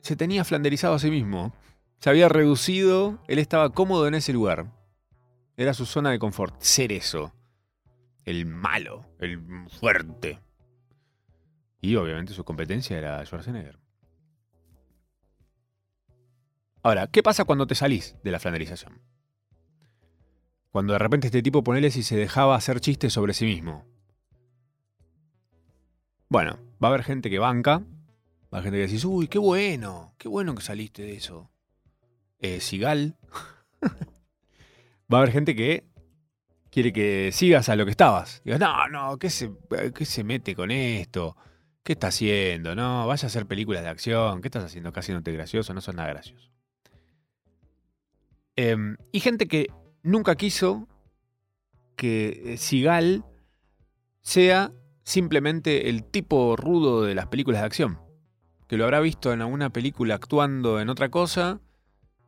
[0.00, 1.52] se tenía flanderizado a sí mismo.
[2.00, 4.66] Se había reducido, él estaba cómodo en ese lugar.
[5.60, 7.34] Era su zona de confort, ser eso.
[8.24, 10.40] El malo, el fuerte.
[11.82, 13.78] Y obviamente su competencia era Schwarzenegger.
[16.82, 19.02] Ahora, ¿qué pasa cuando te salís de la flanderización?
[20.70, 23.84] Cuando de repente este tipo ponele si se dejaba hacer chistes sobre sí mismo.
[26.30, 27.80] Bueno, va a haber gente que banca.
[27.80, 31.50] Va a haber gente que decís, uy, qué bueno, qué bueno que saliste de eso.
[32.38, 33.18] Eh, Sigal.
[35.12, 35.84] va a haber gente que
[36.70, 38.42] quiere que sigas a lo que estabas.
[38.44, 39.50] Digas, no, no, ¿qué se,
[39.94, 41.36] ¿qué se mete con esto?
[41.82, 42.74] ¿Qué está haciendo?
[42.74, 44.40] No, vaya a hacer películas de acción.
[44.40, 44.92] ¿Qué estás haciendo?
[44.92, 46.50] Casi no te gracioso, no son nada gracioso.
[48.56, 49.68] Em, y gente que
[50.02, 50.86] nunca quiso
[51.96, 53.24] que eh, Sigal
[54.20, 57.98] sea simplemente el tipo rudo de las películas de acción.
[58.68, 61.60] Que lo habrá visto en alguna película actuando en otra cosa.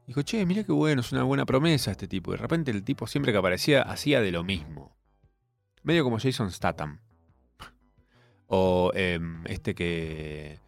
[0.07, 2.33] Dijo, che, mira qué bueno, es una buena promesa este tipo.
[2.33, 4.97] Y de repente el tipo siempre que aparecía hacía de lo mismo.
[5.83, 7.01] Medio como Jason Statham.
[8.47, 10.59] O em, este que,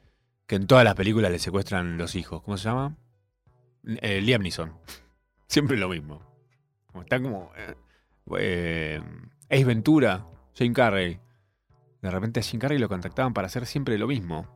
[0.47, 2.43] que en todas las películas le secuestran los hijos.
[2.43, 2.97] ¿Cómo se llama?
[3.85, 4.73] Eh, Liam Neeson.
[5.49, 6.23] Siempre lo mismo.
[6.87, 7.53] Como está como.
[7.57, 7.75] eh,
[8.39, 9.03] eh,
[9.51, 11.21] Ace Ventura, Jane Carrey.
[12.01, 14.47] De repente a Jim Carrey lo contactaban para hacer siempre lo mismo.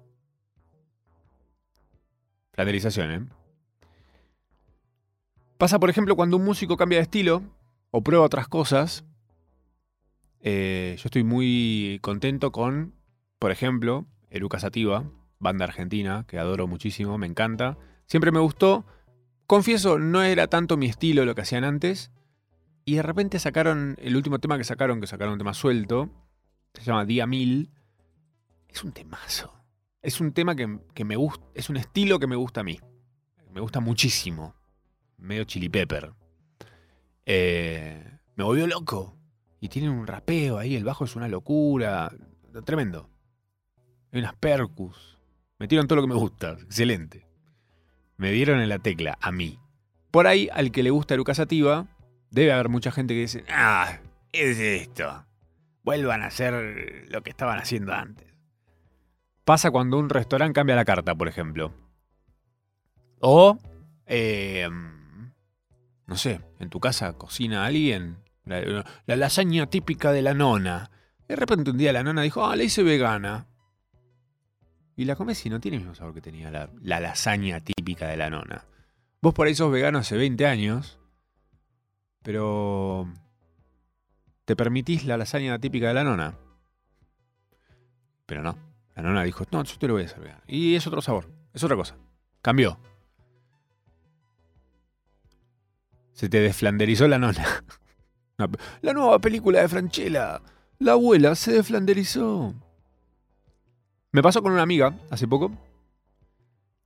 [2.53, 3.27] Flanderización, ¿eh?
[5.59, 7.43] Pasa, por ejemplo, cuando un músico cambia de estilo
[7.91, 9.05] o prueba otras cosas.
[10.41, 12.95] Eh, yo estoy muy contento con,
[13.41, 17.77] por ejemplo, Eruca Sativa, banda argentina que adoro muchísimo, me encanta.
[18.07, 18.87] Siempre me gustó.
[19.49, 22.13] Confieso, no era tanto mi estilo lo que hacían antes.
[22.85, 26.09] Y de repente sacaron el último tema que sacaron, que sacaron un tema suelto,
[26.73, 27.73] se llama Día Mil.
[28.69, 29.53] Es un temazo.
[30.03, 32.79] Es un tema que, que me gusta, es un estilo que me gusta a mí.
[33.53, 34.55] Me gusta muchísimo.
[35.19, 36.13] Medio chili pepper.
[37.27, 38.03] Eh,
[38.37, 39.17] me volvió loco.
[39.61, 42.11] Y tienen un rapeo ahí, el bajo es una locura.
[42.65, 43.11] Tremendo.
[44.13, 45.19] Hay unas percus.
[45.59, 46.53] Metieron todo lo que me gusta.
[46.53, 47.27] Excelente.
[48.17, 49.59] Me dieron en la tecla, a mí.
[50.11, 51.87] Por ahí, al que le gusta Eruca Sativa,
[52.31, 53.99] debe haber mucha gente que dice, ah,
[54.33, 55.25] es esto.
[55.83, 58.27] Vuelvan a hacer lo que estaban haciendo antes.
[59.45, 61.73] Pasa cuando un restaurante cambia la carta, por ejemplo.
[63.21, 63.59] O,
[64.07, 64.69] eh,
[66.09, 70.91] no sé, en tu casa cocina alguien la, lasaña típica de la nona.
[71.29, 73.47] De repente un día la nona dijo, ah, la hice vegana.
[74.97, 78.09] Y la comes y no tiene el mismo sabor que tenía la, la lasaña típica
[78.09, 78.65] de la nona.
[79.21, 80.99] Vos por ahí sos vegano hace 20 años,
[82.23, 83.07] pero
[84.47, 86.39] te permitís la lasaña típica de la nona.
[88.25, 88.57] Pero no,
[88.97, 90.43] la nona dijo, no, yo te lo voy a hacer vegano.
[90.47, 91.97] Y es otro sabor, es otra cosa.
[92.41, 92.81] Cambió.
[96.19, 97.45] Se te desflanderizó la nona.
[98.83, 100.43] La nueva película de Franchella.
[100.81, 102.55] La abuela se desflanderizó.
[104.11, 105.53] Me pasó con una amiga hace poco.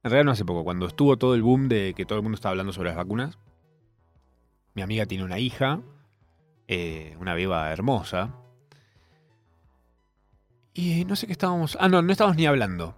[0.02, 2.36] En realidad no hace poco, cuando estuvo todo el boom de que todo el mundo
[2.36, 3.38] estaba hablando sobre las vacunas.
[4.74, 5.80] Mi amiga tiene una hija,
[6.68, 8.34] eh, una beba hermosa.
[10.74, 11.78] Y no sé qué estábamos...
[11.80, 12.96] Ah, no, no estábamos ni hablando.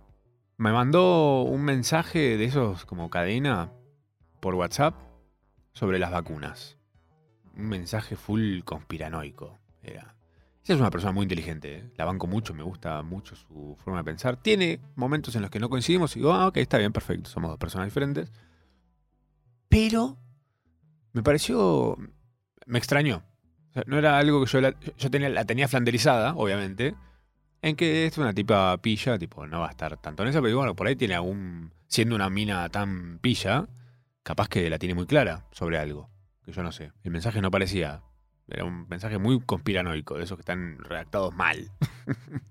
[0.57, 3.71] Me mandó un mensaje de esos como cadena
[4.41, 5.14] por WhatsApp
[5.75, 6.79] sobre las vacunas
[7.57, 9.59] un mensaje full conspiranoico.
[9.83, 10.15] Era.
[10.65, 11.91] Ella es una persona muy inteligente, ¿eh?
[11.97, 14.37] la banco mucho, me gusta mucho su forma de pensar.
[14.37, 17.51] Tiene momentos en los que no coincidimos y digo, ah, ok, está bien, perfecto, somos
[17.51, 18.33] dos personas diferentes.
[19.69, 20.17] Pero
[21.13, 21.99] me pareció.
[22.67, 23.23] Me extrañó.
[23.87, 26.95] no era algo que yo, la, yo tenía, la tenía flanderizada, obviamente.
[27.61, 30.57] En que es una tipa pilla, tipo, no va a estar tanto en eso, pero
[30.57, 31.73] bueno, por ahí tiene algún.
[31.89, 33.69] Siendo una mina tan pilla,
[34.25, 36.11] capaz que la tiene muy clara sobre algo
[36.45, 36.93] que yo no sé.
[37.03, 38.03] El mensaje no parecía.
[38.47, 41.71] Era un mensaje muy conspiranoico, de esos que están redactados mal.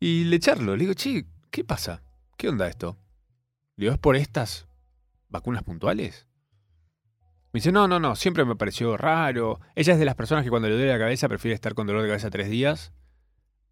[0.00, 2.02] y le echarlo, le digo, che, ¿qué pasa?
[2.36, 2.96] ¿Qué onda esto?
[3.76, 4.68] Le digo, ¿es por estas
[5.28, 6.28] vacunas puntuales?
[7.52, 9.58] Me dice, no, no, no, siempre me pareció raro.
[9.74, 12.02] Ella es de las personas que cuando le duele la cabeza prefiere estar con dolor
[12.02, 12.92] de cabeza tres días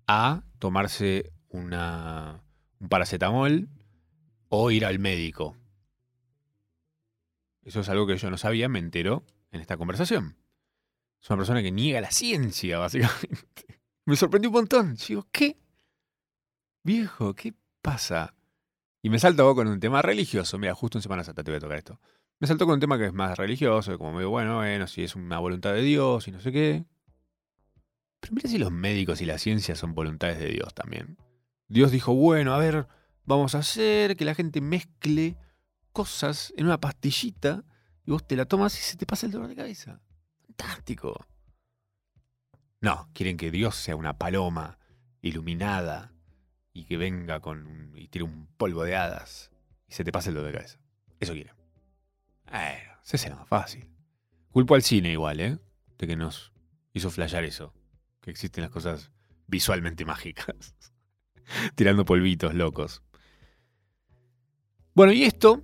[0.08, 2.42] a tomarse una,
[2.80, 3.68] un paracetamol
[4.48, 5.56] o ir al médico.
[7.68, 10.38] Eso es algo que yo no sabía, me entero en esta conversación.
[11.20, 13.66] Es una persona que niega la ciencia, básicamente.
[14.06, 14.96] Me sorprendió un montón.
[15.06, 15.58] Digo, ¿qué?
[16.82, 17.52] Viejo, ¿qué
[17.82, 18.34] pasa?
[19.02, 20.58] Y me salto con un tema religioso.
[20.58, 22.00] Mira, justo en Semana Santa te voy a tocar esto.
[22.40, 25.14] Me saltó con un tema que es más religioso, como medio, bueno, bueno, si es
[25.14, 26.86] una voluntad de Dios y no sé qué.
[28.20, 31.18] Pero mira si los médicos y la ciencia son voluntades de Dios también.
[31.68, 32.86] Dios dijo, bueno, a ver,
[33.26, 35.36] vamos a hacer que la gente mezcle
[35.92, 37.64] cosas en una pastillita
[38.04, 40.00] y vos te la tomas y se te pasa el dolor de cabeza.
[40.46, 41.26] Fantástico.
[42.80, 44.78] No, quieren que Dios sea una paloma
[45.20, 46.12] iluminada
[46.72, 49.50] y que venga con y tire un polvo de hadas
[49.88, 50.78] y se te pase el dolor de cabeza.
[51.18, 51.54] Eso quieren.
[52.52, 53.90] Eh, se será más fácil.
[54.50, 55.58] Culpo al cine igual, ¿eh?
[55.98, 56.52] De que nos
[56.92, 57.74] hizo flashear eso.
[58.20, 59.10] Que existen las cosas
[59.46, 60.74] visualmente mágicas.
[61.74, 63.02] Tirando polvitos locos.
[64.94, 65.62] Bueno, y esto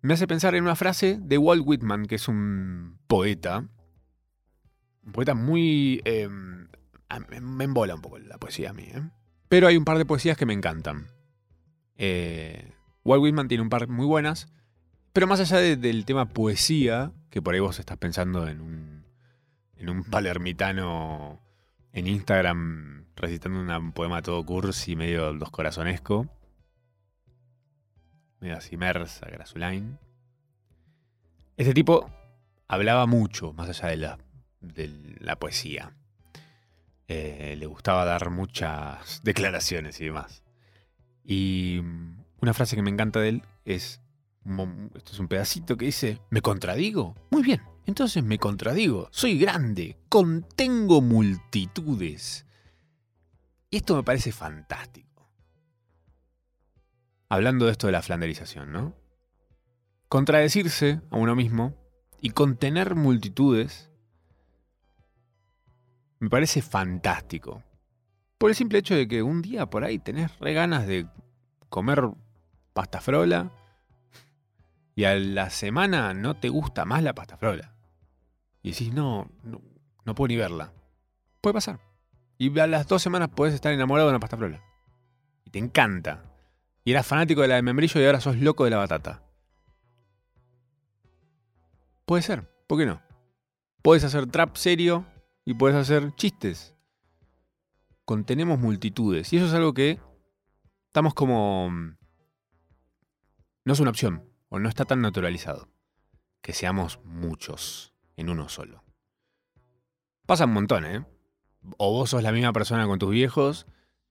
[0.00, 3.64] me hace pensar en una frase de Walt Whitman, que es un poeta.
[5.04, 6.00] Un poeta muy...
[6.04, 6.68] Em,
[7.40, 9.02] me embola un poco la poesía a mí, ¿eh?
[9.48, 11.08] Pero hay un par de poesías que me encantan.
[11.96, 12.72] Eh,
[13.04, 14.48] Walt Whitman tiene un par muy buenas.
[15.12, 19.04] Pero más allá del tema poesía, que por ahí vos estás pensando en un,
[19.76, 21.40] en un palermitano
[21.92, 26.28] en Instagram recitando un poema todo cursi, medio dos corazonesco
[28.40, 29.98] medio así Mersa, Grasulain.
[31.56, 32.10] Este tipo
[32.68, 34.18] hablaba mucho, más allá de la,
[34.60, 35.96] de la poesía.
[37.08, 40.42] Eh, le gustaba dar muchas declaraciones y demás.
[41.24, 41.80] Y
[42.40, 44.00] una frase que me encanta de él es,
[44.94, 47.14] esto es un pedacito que dice, ¿me contradigo?
[47.30, 49.08] Muy bien, entonces me contradigo.
[49.10, 52.46] Soy grande, contengo multitudes.
[53.70, 55.07] Y esto me parece fantástico
[57.28, 58.94] hablando de esto de la flanderización, ¿no?
[60.08, 61.74] Contradecirse a uno mismo
[62.20, 63.90] y contener multitudes
[66.18, 67.62] me parece fantástico.
[68.38, 71.06] Por el simple hecho de que un día por ahí tenés re ganas de
[71.68, 72.08] comer
[72.72, 73.52] pasta frola
[74.94, 77.74] y a la semana no te gusta más la pasta frola.
[78.62, 79.60] Y decís, no, no,
[80.04, 80.72] no puedo ni verla.
[81.40, 81.80] Puede pasar.
[82.36, 84.60] Y a las dos semanas puedes estar enamorado de una pasta frola.
[85.44, 86.27] Y te encanta.
[86.88, 89.22] Y eras fanático de la de membrillo y ahora sos loco de la batata.
[92.06, 93.02] Puede ser, ¿por qué no?
[93.82, 95.04] Puedes hacer trap serio
[95.44, 96.74] y puedes hacer chistes.
[98.06, 99.34] Contenemos multitudes.
[99.34, 100.00] Y eso es algo que
[100.86, 101.68] estamos como...
[101.68, 101.98] Mm,
[103.66, 105.68] no es una opción, o no está tan naturalizado.
[106.40, 108.82] Que seamos muchos en uno solo.
[110.24, 111.04] Pasa un montón, ¿eh?
[111.76, 113.66] O vos sos la misma persona con tus viejos,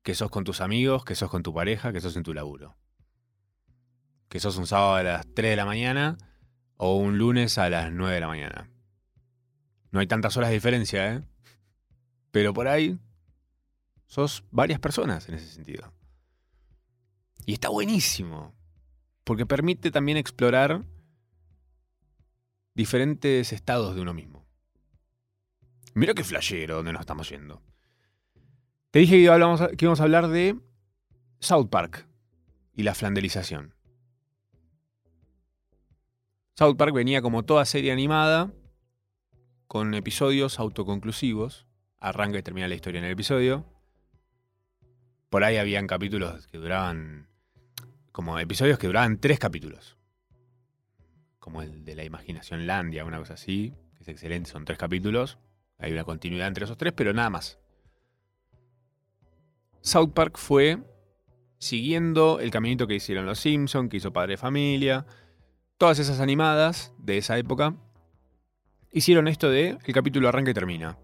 [0.07, 2.77] que sos con tus amigos, que sos con tu pareja, que sos en tu laburo.
[4.29, 6.17] Que sos un sábado a las 3 de la mañana
[6.77, 8.69] o un lunes a las 9 de la mañana.
[9.91, 11.23] No hay tantas horas de diferencia, ¿eh?
[12.31, 12.97] Pero por ahí
[14.05, 15.91] sos varias personas en ese sentido.
[17.45, 18.55] Y está buenísimo,
[19.25, 20.85] porque permite también explorar
[22.75, 24.45] diferentes estados de uno mismo.
[25.95, 27.61] Mira qué flashero donde nos estamos yendo.
[28.97, 30.57] Te dije que que íbamos a hablar de
[31.39, 32.07] South Park
[32.73, 33.75] y la flanderización.
[36.55, 38.51] South Park venía como toda serie animada,
[39.67, 41.67] con episodios autoconclusivos.
[41.99, 43.67] Arranca y termina la historia en el episodio.
[45.29, 47.27] Por ahí habían capítulos que duraban.
[48.11, 49.95] como episodios que duraban tres capítulos.
[51.37, 55.37] Como el de la imaginación Landia, una cosa así, que es excelente, son tres capítulos.
[55.77, 57.59] Hay una continuidad entre esos tres, pero nada más.
[59.87, 60.79] South Park fue
[61.59, 65.05] siguiendo el caminito que hicieron los Simpsons, que hizo Padre de Familia,
[65.77, 67.73] todas esas animadas de esa época,
[68.91, 70.97] hicieron esto de el capítulo arranca y termina.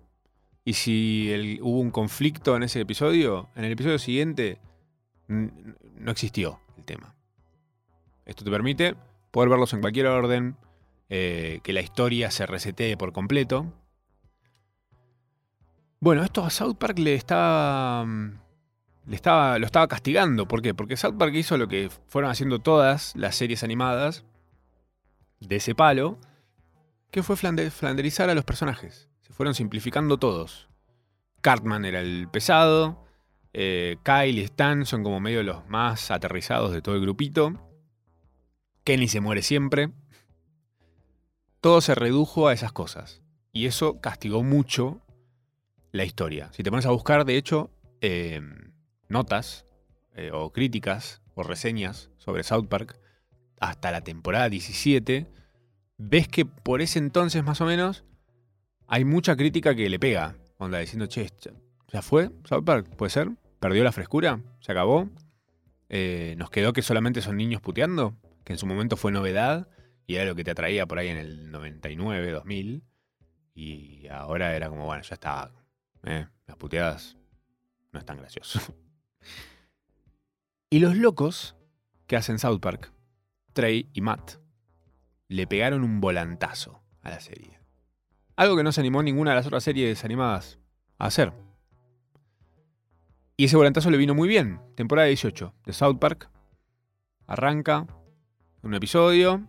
[0.65, 4.59] Y si hubo un conflicto en ese episodio, en el episodio siguiente
[5.27, 7.15] no existió el tema.
[8.25, 8.95] Esto te permite
[9.31, 10.57] poder verlos en cualquier orden,
[11.07, 13.73] eh, que la historia se resetee por completo.
[16.01, 18.05] Bueno, esto a South Park le estaba,
[19.05, 20.47] le estaba, lo estaba castigando.
[20.47, 20.73] ¿Por qué?
[20.73, 24.25] Porque South Park hizo lo que fueron haciendo todas las series animadas
[25.39, 26.17] de ese palo,
[27.11, 29.09] que fue flanderizar a los personajes.
[29.21, 30.69] Se fueron simplificando todos.
[31.41, 33.03] Cartman era el pesado,
[33.53, 37.53] eh, Kyle y Stan son como medio los más aterrizados de todo el grupito.
[38.83, 39.91] Kenny se muere siempre.
[41.61, 43.21] Todo se redujo a esas cosas.
[43.51, 45.01] Y eso castigó mucho
[45.91, 46.49] la historia.
[46.53, 47.69] Si te pones a buscar, de hecho,
[48.01, 48.72] em,
[49.13, 49.65] notas
[50.15, 52.99] eh, o críticas o reseñas sobre South Park,
[53.59, 55.27] hasta la temporada 17,
[55.97, 58.03] ves que por ese entonces más o menos
[58.87, 60.35] hay mucha crítica que le pega.
[60.57, 61.29] Onda diciendo, che,
[61.91, 62.95] ¿ya fue South Park?
[62.95, 63.29] ¿Puede ser?
[63.59, 64.41] ¿Perdió la frescura?
[64.59, 65.09] ¿Se acabó?
[65.89, 68.15] Eh, ¿Nos quedó que solamente son niños puteando?
[68.43, 69.67] Que en su momento fue novedad
[70.05, 72.83] y era lo que te atraía por ahí en el 99, 2000.
[73.55, 75.51] Y ahora era como, bueno, ya está.
[76.03, 77.17] Eh, las puteadas
[77.91, 78.59] no es tan gracioso.
[80.69, 81.55] y los locos
[82.07, 82.91] que hacen South Park,
[83.53, 84.37] Trey y Matt,
[85.27, 87.59] le pegaron un volantazo a la serie.
[88.35, 90.59] Algo que no se animó ninguna de las otras series animadas
[90.97, 91.33] a hacer.
[93.37, 94.59] Y ese volantazo le vino muy bien.
[94.75, 96.29] Temporada 18 de South Park.
[97.27, 97.87] Arranca
[98.61, 99.47] un episodio.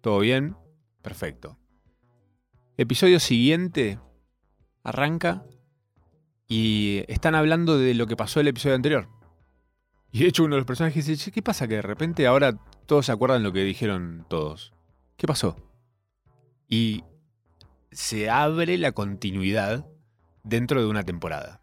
[0.00, 0.56] Todo bien.
[1.02, 1.58] Perfecto.
[2.76, 3.98] Episodio siguiente.
[4.82, 5.44] Arranca.
[6.48, 9.08] Y están hablando de lo que pasó el episodio anterior.
[10.10, 12.54] Y de hecho uno de los personajes dice, ¿qué pasa que de repente ahora
[12.86, 14.72] todos se acuerdan lo que dijeron todos?
[15.16, 15.56] ¿Qué pasó?
[16.66, 17.04] Y
[17.90, 19.86] se abre la continuidad
[20.42, 21.62] dentro de una temporada.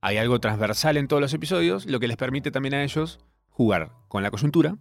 [0.00, 3.92] Hay algo transversal en todos los episodios, lo que les permite también a ellos jugar
[4.08, 4.78] con la coyuntura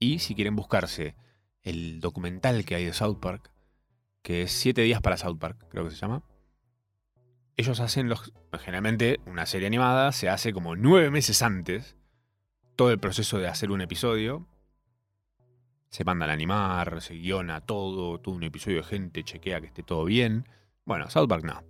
[0.00, 1.14] y si quieren buscarse
[1.62, 3.52] el documental que hay de South Park,
[4.22, 6.24] que es 7 días para South Park, creo que se llama.
[7.58, 8.32] Ellos hacen los.
[8.60, 11.96] Generalmente, una serie animada se hace como nueve meses antes.
[12.76, 14.46] Todo el proceso de hacer un episodio.
[15.90, 19.82] Se mandan a animar, se guiona todo, todo un episodio de gente chequea que esté
[19.82, 20.46] todo bien.
[20.84, 21.64] Bueno, South Park no.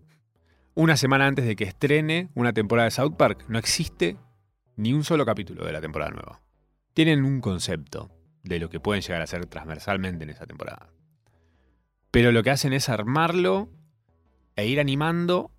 [0.75, 4.19] Una semana antes de que estrene una temporada de South Park, no existe
[4.77, 6.43] ni un solo capítulo de la temporada nueva.
[6.93, 8.11] Tienen un concepto
[8.43, 10.91] de lo que pueden llegar a ser transversalmente en esa temporada.
[12.11, 13.71] Pero lo que hacen es armarlo
[14.55, 15.51] e ir animando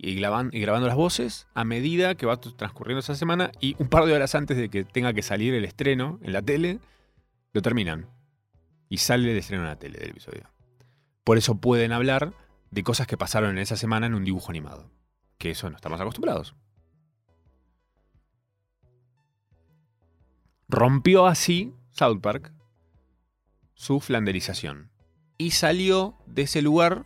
[0.00, 4.12] y grabando, las voces a medida que va transcurriendo esa semana y un par de
[4.12, 6.78] horas antes de que tenga que salir el estreno en la tele,
[7.52, 8.08] lo terminan.
[8.88, 10.48] Y sale el estreno en la tele del episodio.
[11.24, 12.32] Por eso pueden hablar
[12.70, 14.88] de cosas que pasaron en esa semana en un dibujo animado.
[15.36, 16.54] Que eso no estamos acostumbrados.
[20.68, 22.52] Rompió así South Park
[23.74, 24.90] su flanderización.
[25.38, 27.04] Y salió de ese lugar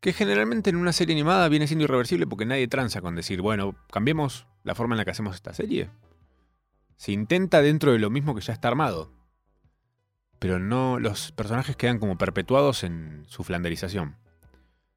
[0.00, 3.74] que generalmente en una serie animada viene siendo irreversible porque nadie tranza con decir, bueno,
[3.90, 5.90] cambiemos la forma en la que hacemos esta serie.
[6.96, 9.18] Se intenta dentro de lo mismo que ya está armado
[10.38, 14.16] pero no los personajes quedan como perpetuados en su flanderización.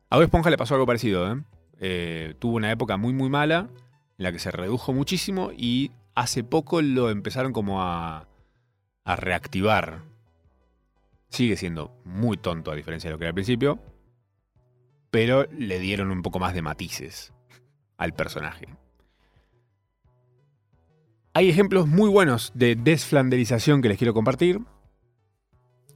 [0.09, 1.31] A Bob Esponja le pasó algo parecido.
[1.31, 1.43] ¿eh?
[1.79, 2.35] ¿eh?
[2.39, 3.69] tuvo una época muy muy mala
[4.17, 8.27] en la que se redujo muchísimo y hace poco lo empezaron como a,
[9.03, 10.03] a reactivar.
[11.29, 13.79] Sigue siendo muy tonto a diferencia de lo que era al principio,
[15.11, 17.33] pero le dieron un poco más de matices
[17.97, 18.67] al personaje.
[21.33, 24.59] Hay ejemplos muy buenos de desflanderización que les quiero compartir.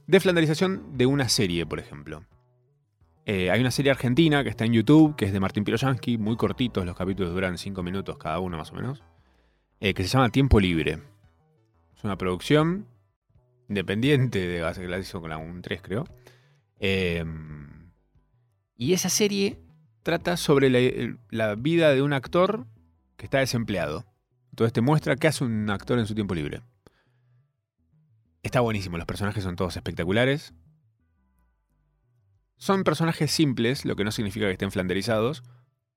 [0.06, 2.24] Desflanderización de una serie, por ejemplo.
[3.26, 6.36] Eh, hay una serie argentina que está en YouTube, que es de Martín Piroyansky, muy
[6.36, 9.02] cortitos, los capítulos duran 5 minutos cada uno más o menos,
[9.80, 11.00] eh, que se llama Tiempo Libre.
[11.96, 12.86] Es una producción
[13.68, 16.04] independiente, de, hizo con la 3 creo.
[16.78, 17.75] Em,
[18.76, 19.58] y esa serie
[20.02, 20.70] trata sobre
[21.30, 22.66] la, vida de un actor
[23.16, 24.04] que está desempleado.
[24.50, 26.62] Entonces te muestra qué hace un actor en su tiempo libre.
[28.42, 30.54] Está buenísimo, los personajes son todos espectaculares.
[32.56, 35.42] Son personajes simples, lo que no significa que estén flanderizados,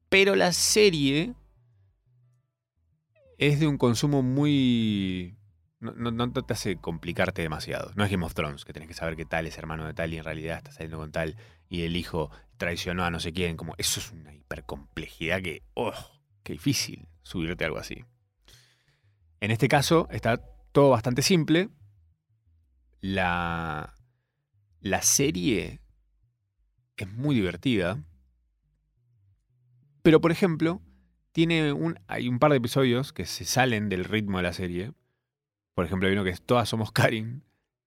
[0.09, 1.35] pero la serie
[3.37, 5.35] es de un consumo muy...
[5.79, 7.93] No, te hace complicarte demasiado.
[7.95, 10.13] No es Game of Thrones, que tenés que saber que tal es hermano de tal
[10.13, 11.37] y en realidad está saliendo con tal
[11.69, 13.57] y el hijo traicionó a no sé quién.
[13.57, 15.63] Como, eso es una hipercomplejidad que...
[15.73, 15.93] ¡Oh!
[16.43, 18.05] ¡Qué difícil subirte algo así!
[19.39, 20.37] En este caso está
[20.71, 21.69] todo bastante simple.
[23.01, 23.95] La,
[24.81, 25.81] la serie
[26.97, 28.03] es muy divertida.
[30.03, 30.81] Pero, por ejemplo,
[31.31, 34.93] tiene un, hay un par de episodios que se salen del ritmo de la serie.
[35.73, 37.43] Por ejemplo, hay uno que es Todas somos Karin,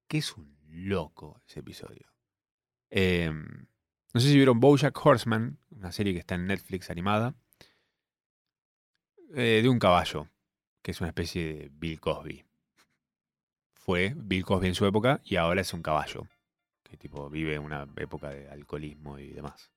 [0.09, 2.07] que es un loco ese episodio.
[2.91, 3.67] Em,
[4.13, 7.35] no sé si vieron Bojack Horseman, una serie que está en Netflix animada,
[9.35, 10.29] eh, de un caballo,
[10.83, 12.45] que es una especie de Bill Cosby.
[13.73, 16.27] Fue Bill Cosby en su época y ahora es un caballo
[16.93, 19.71] que tipo vive una época de alcoholismo y demás.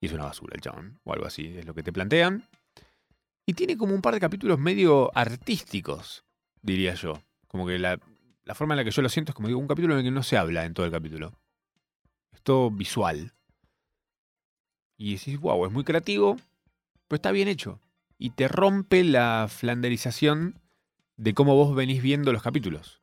[0.00, 2.46] Y es una basura el chabón, o algo así, es lo que te plantean.
[3.46, 6.24] Y tiene como un par de capítulos medio artísticos,
[6.60, 7.22] diría yo.
[7.48, 7.98] Como que la,
[8.44, 10.04] la forma en la que yo lo siento es como digo, un capítulo en el
[10.04, 11.32] que no se habla en todo el capítulo.
[12.32, 13.32] Es todo visual.
[15.02, 16.36] Y decís, wow, es muy creativo,
[17.08, 17.80] pero está bien hecho.
[18.18, 20.60] Y te rompe la flanderización
[21.16, 23.00] de cómo vos venís viendo los capítulos.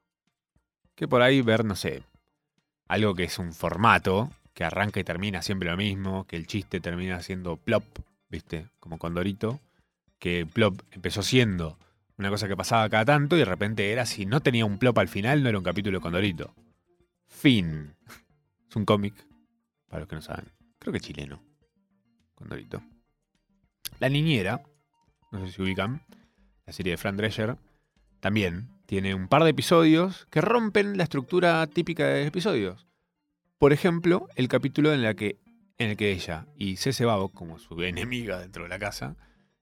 [0.95, 2.03] Que por ahí ver, no sé,
[2.87, 6.79] algo que es un formato, que arranca y termina siempre lo mismo, que el chiste
[6.79, 7.83] termina siendo plop,
[8.29, 8.69] ¿viste?
[8.79, 9.59] Como Condorito,
[10.19, 11.77] que plop empezó siendo
[12.17, 14.97] una cosa que pasaba cada tanto y de repente era, si no tenía un plop
[14.99, 16.55] al final, no era un capítulo de Condorito.
[17.27, 17.93] Fin.
[18.69, 19.15] Es un cómic,
[19.89, 20.45] para los que no saben.
[20.77, 21.48] Creo que chileno.
[23.99, 24.61] La niñera,
[25.31, 26.03] no sé si ubican,
[26.65, 27.57] la serie de Fran Drescher,
[28.19, 32.87] también tiene un par de episodios que rompen la estructura típica de episodios.
[33.57, 35.37] Por ejemplo, el capítulo en el que
[35.77, 39.15] ella y Cece Babo, como su enemiga dentro de la casa,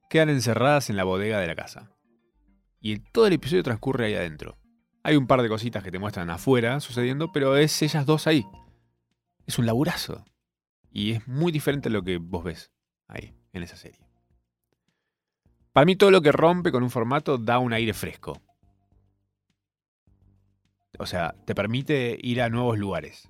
[0.10, 1.92] quedan encerradas en la bodega de la casa.
[2.80, 4.58] Y todo el episodio transcurre ahí adentro.
[5.04, 8.46] Hay un par de cositas que te muestran afuera sucediendo, pero es ellas dos ahí.
[9.46, 10.26] Es un laburazo.
[10.98, 12.72] Y es muy diferente a lo que vos ves
[13.08, 14.00] ahí, en esa serie.
[15.72, 18.42] Para mí todo lo que rompe con un formato da un aire fresco.
[20.98, 23.30] O sea, te permite ir a nuevos lugares.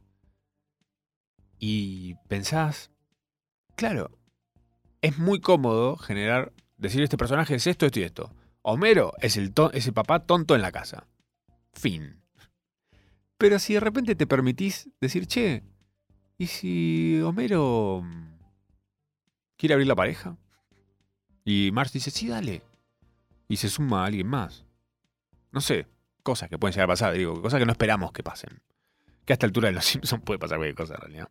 [1.59, 2.89] Y pensás,
[3.75, 4.17] claro,
[5.01, 8.33] es muy cómodo generar, decir este personaje es esto, esto y esto.
[8.61, 11.05] Homero es el, es papá tonto en la casa.
[11.73, 12.23] Fin.
[13.37, 15.63] Pero si de repente te permitís decir, che,
[16.37, 18.03] ¿y si Homero
[19.57, 20.37] quiere abrir la pareja?
[21.43, 22.61] Y Mars dice, sí, dale.
[23.47, 24.65] Y se suma a alguien más.
[25.51, 25.87] No sé,
[26.23, 28.61] cosas que pueden llegar a pasar, digo, cosas que no esperamos que pasen.
[29.25, 31.29] Que a esta altura de los Simpsons puede pasar cualquier cosa en realidad.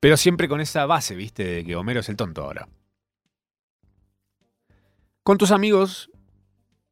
[0.00, 2.68] Pero siempre con esa base, viste, de que Homero es el tonto ahora.
[5.22, 6.10] Con tus amigos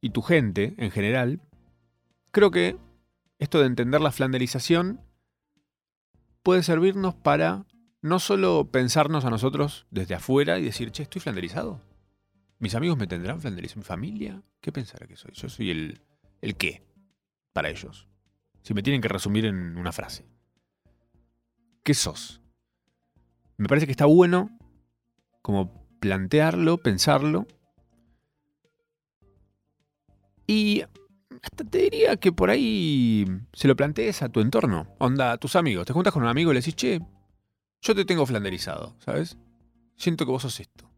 [0.00, 1.40] y tu gente en general,
[2.30, 2.76] creo que
[3.38, 5.00] esto de entender la flanderización
[6.42, 7.66] puede servirnos para
[8.00, 11.80] no solo pensarnos a nosotros desde afuera y decir, che, estoy flanderizado.
[12.58, 13.80] ¿Mis amigos me tendrán flanderizado?
[13.80, 14.42] ¿Mi familia?
[14.60, 15.32] ¿Qué pensará que soy?
[15.34, 16.00] Yo soy el,
[16.40, 16.82] el qué
[17.52, 18.08] para ellos?
[18.62, 20.26] Si me tienen que resumir en una frase.
[21.82, 22.40] ¿Qué sos?
[23.56, 24.56] Me parece que está bueno
[25.42, 27.46] como plantearlo, pensarlo.
[30.46, 30.84] Y
[31.42, 34.94] hasta te diría que por ahí se lo plantees a tu entorno.
[34.98, 35.86] Onda, a tus amigos.
[35.86, 37.00] Te juntas con un amigo y le decís, che,
[37.80, 39.38] yo te tengo flanderizado, ¿sabes?
[39.96, 40.90] Siento que vos sos esto.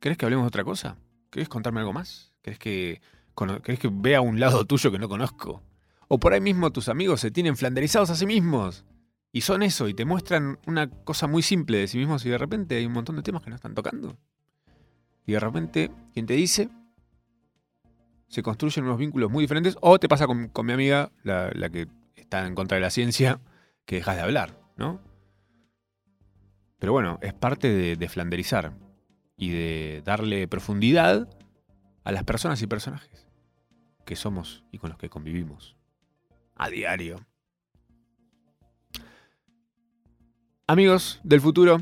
[0.00, 0.96] ¿Querés que hablemos de otra cosa?
[1.30, 2.32] ¿Querés contarme algo más?
[2.42, 3.00] ¿Querés que
[3.62, 5.62] ¿Querés que vea un lado tuyo que no conozco?
[6.08, 8.84] O por ahí mismo tus amigos se tienen flanderizados a sí mismos.
[9.32, 12.38] Y son eso, y te muestran una cosa muy simple de sí mismos y de
[12.38, 14.16] repente hay un montón de temas que no están tocando.
[15.26, 16.68] Y de repente, quien te dice,
[18.34, 19.78] se construyen unos vínculos muy diferentes.
[19.80, 23.40] O te pasa con, mi amiga, la, que está en contra de la ciencia,
[23.86, 25.00] que dejas de hablar, ¿no?
[26.80, 28.72] Pero bueno, es parte de, de flanderizar
[29.36, 31.28] y de darle profundidad
[32.02, 33.28] a las personas y personajes
[34.04, 35.76] que somos y con los que convivimos
[36.56, 37.24] a diario.
[40.66, 41.80] Amigos del futuro,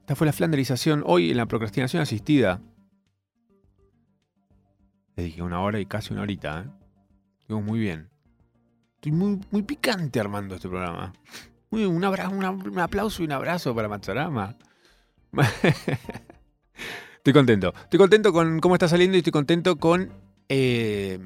[0.00, 2.60] esta fue la flanderización hoy en la procrastinación asistida.
[5.20, 6.80] Dije una hora y casi una horita, ¿eh?
[7.54, 8.08] Muy bien.
[8.96, 11.12] Estoy muy, muy picante armando este programa.
[11.70, 14.56] Un, abrazo, un aplauso y un abrazo para Matsurama.
[17.16, 17.72] estoy contento.
[17.82, 20.12] Estoy contento con cómo está saliendo y estoy contento con
[20.48, 21.18] eh,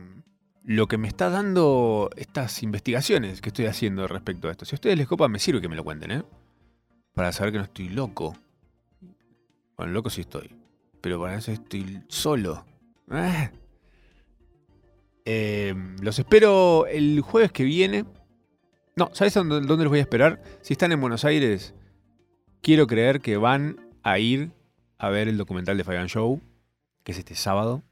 [0.63, 4.65] lo que me está dando estas investigaciones que estoy haciendo respecto a esto.
[4.65, 6.23] Si a ustedes les copa, me sirve que me lo cuenten, ¿eh?
[7.15, 8.37] Para saber que no estoy loco.
[9.77, 10.55] Bueno, loco sí estoy.
[11.01, 12.65] Pero para eso estoy solo.
[13.11, 13.51] Ah.
[15.25, 18.05] Em, los espero el jueves que viene.
[18.97, 20.43] No, ¿sabes dónde, los voy a esperar?
[20.61, 21.75] Si están en Buenos Aires,
[22.61, 24.53] quiero creer que van a ir
[24.99, 26.41] a ver el documental de Fabian Show,
[27.03, 27.83] que es este sábado.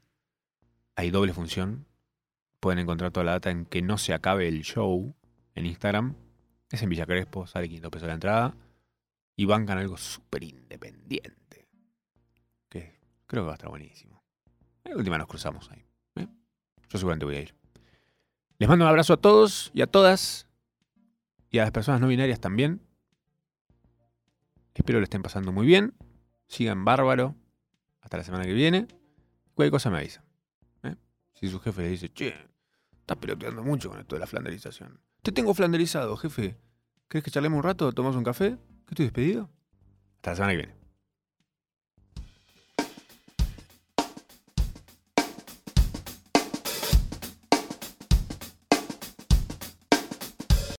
[0.95, 1.87] Hay doble función.
[2.59, 5.13] Pueden encontrar toda la data en que no se acabe el show
[5.55, 6.15] en Instagram.
[6.69, 8.55] Es en Villa Crespo, sale 500 pesos la entrada.
[9.35, 11.67] Y bancan algo súper independiente.
[12.69, 14.23] Que creo que va a estar buenísimo.
[14.83, 15.83] En última nos cruzamos ahí.
[16.93, 17.55] Yo seguramente voy a ir.
[18.59, 20.47] Les mando un abrazo a todos y a todas.
[21.49, 22.81] Y a las personas no binarias también.
[24.75, 25.95] Espero le estén pasando muy bien.
[26.47, 27.35] Sigan bárbaro.
[28.01, 28.87] Hasta la semana que viene.
[29.55, 30.23] Cualquier cosa me avisa.
[30.83, 30.95] ¿eh?
[31.33, 32.35] Si su jefe le dice, che,
[32.99, 35.01] estás peloteando mucho con esto de la flanderización.
[35.23, 36.59] Te tengo flanderizado, jefe.
[37.07, 37.91] ¿Crees que charlemos un rato?
[37.91, 38.57] ¿Tomamos un café?
[38.85, 39.49] ¿Que estoy despedido?
[40.17, 40.82] Hasta la semana que viene.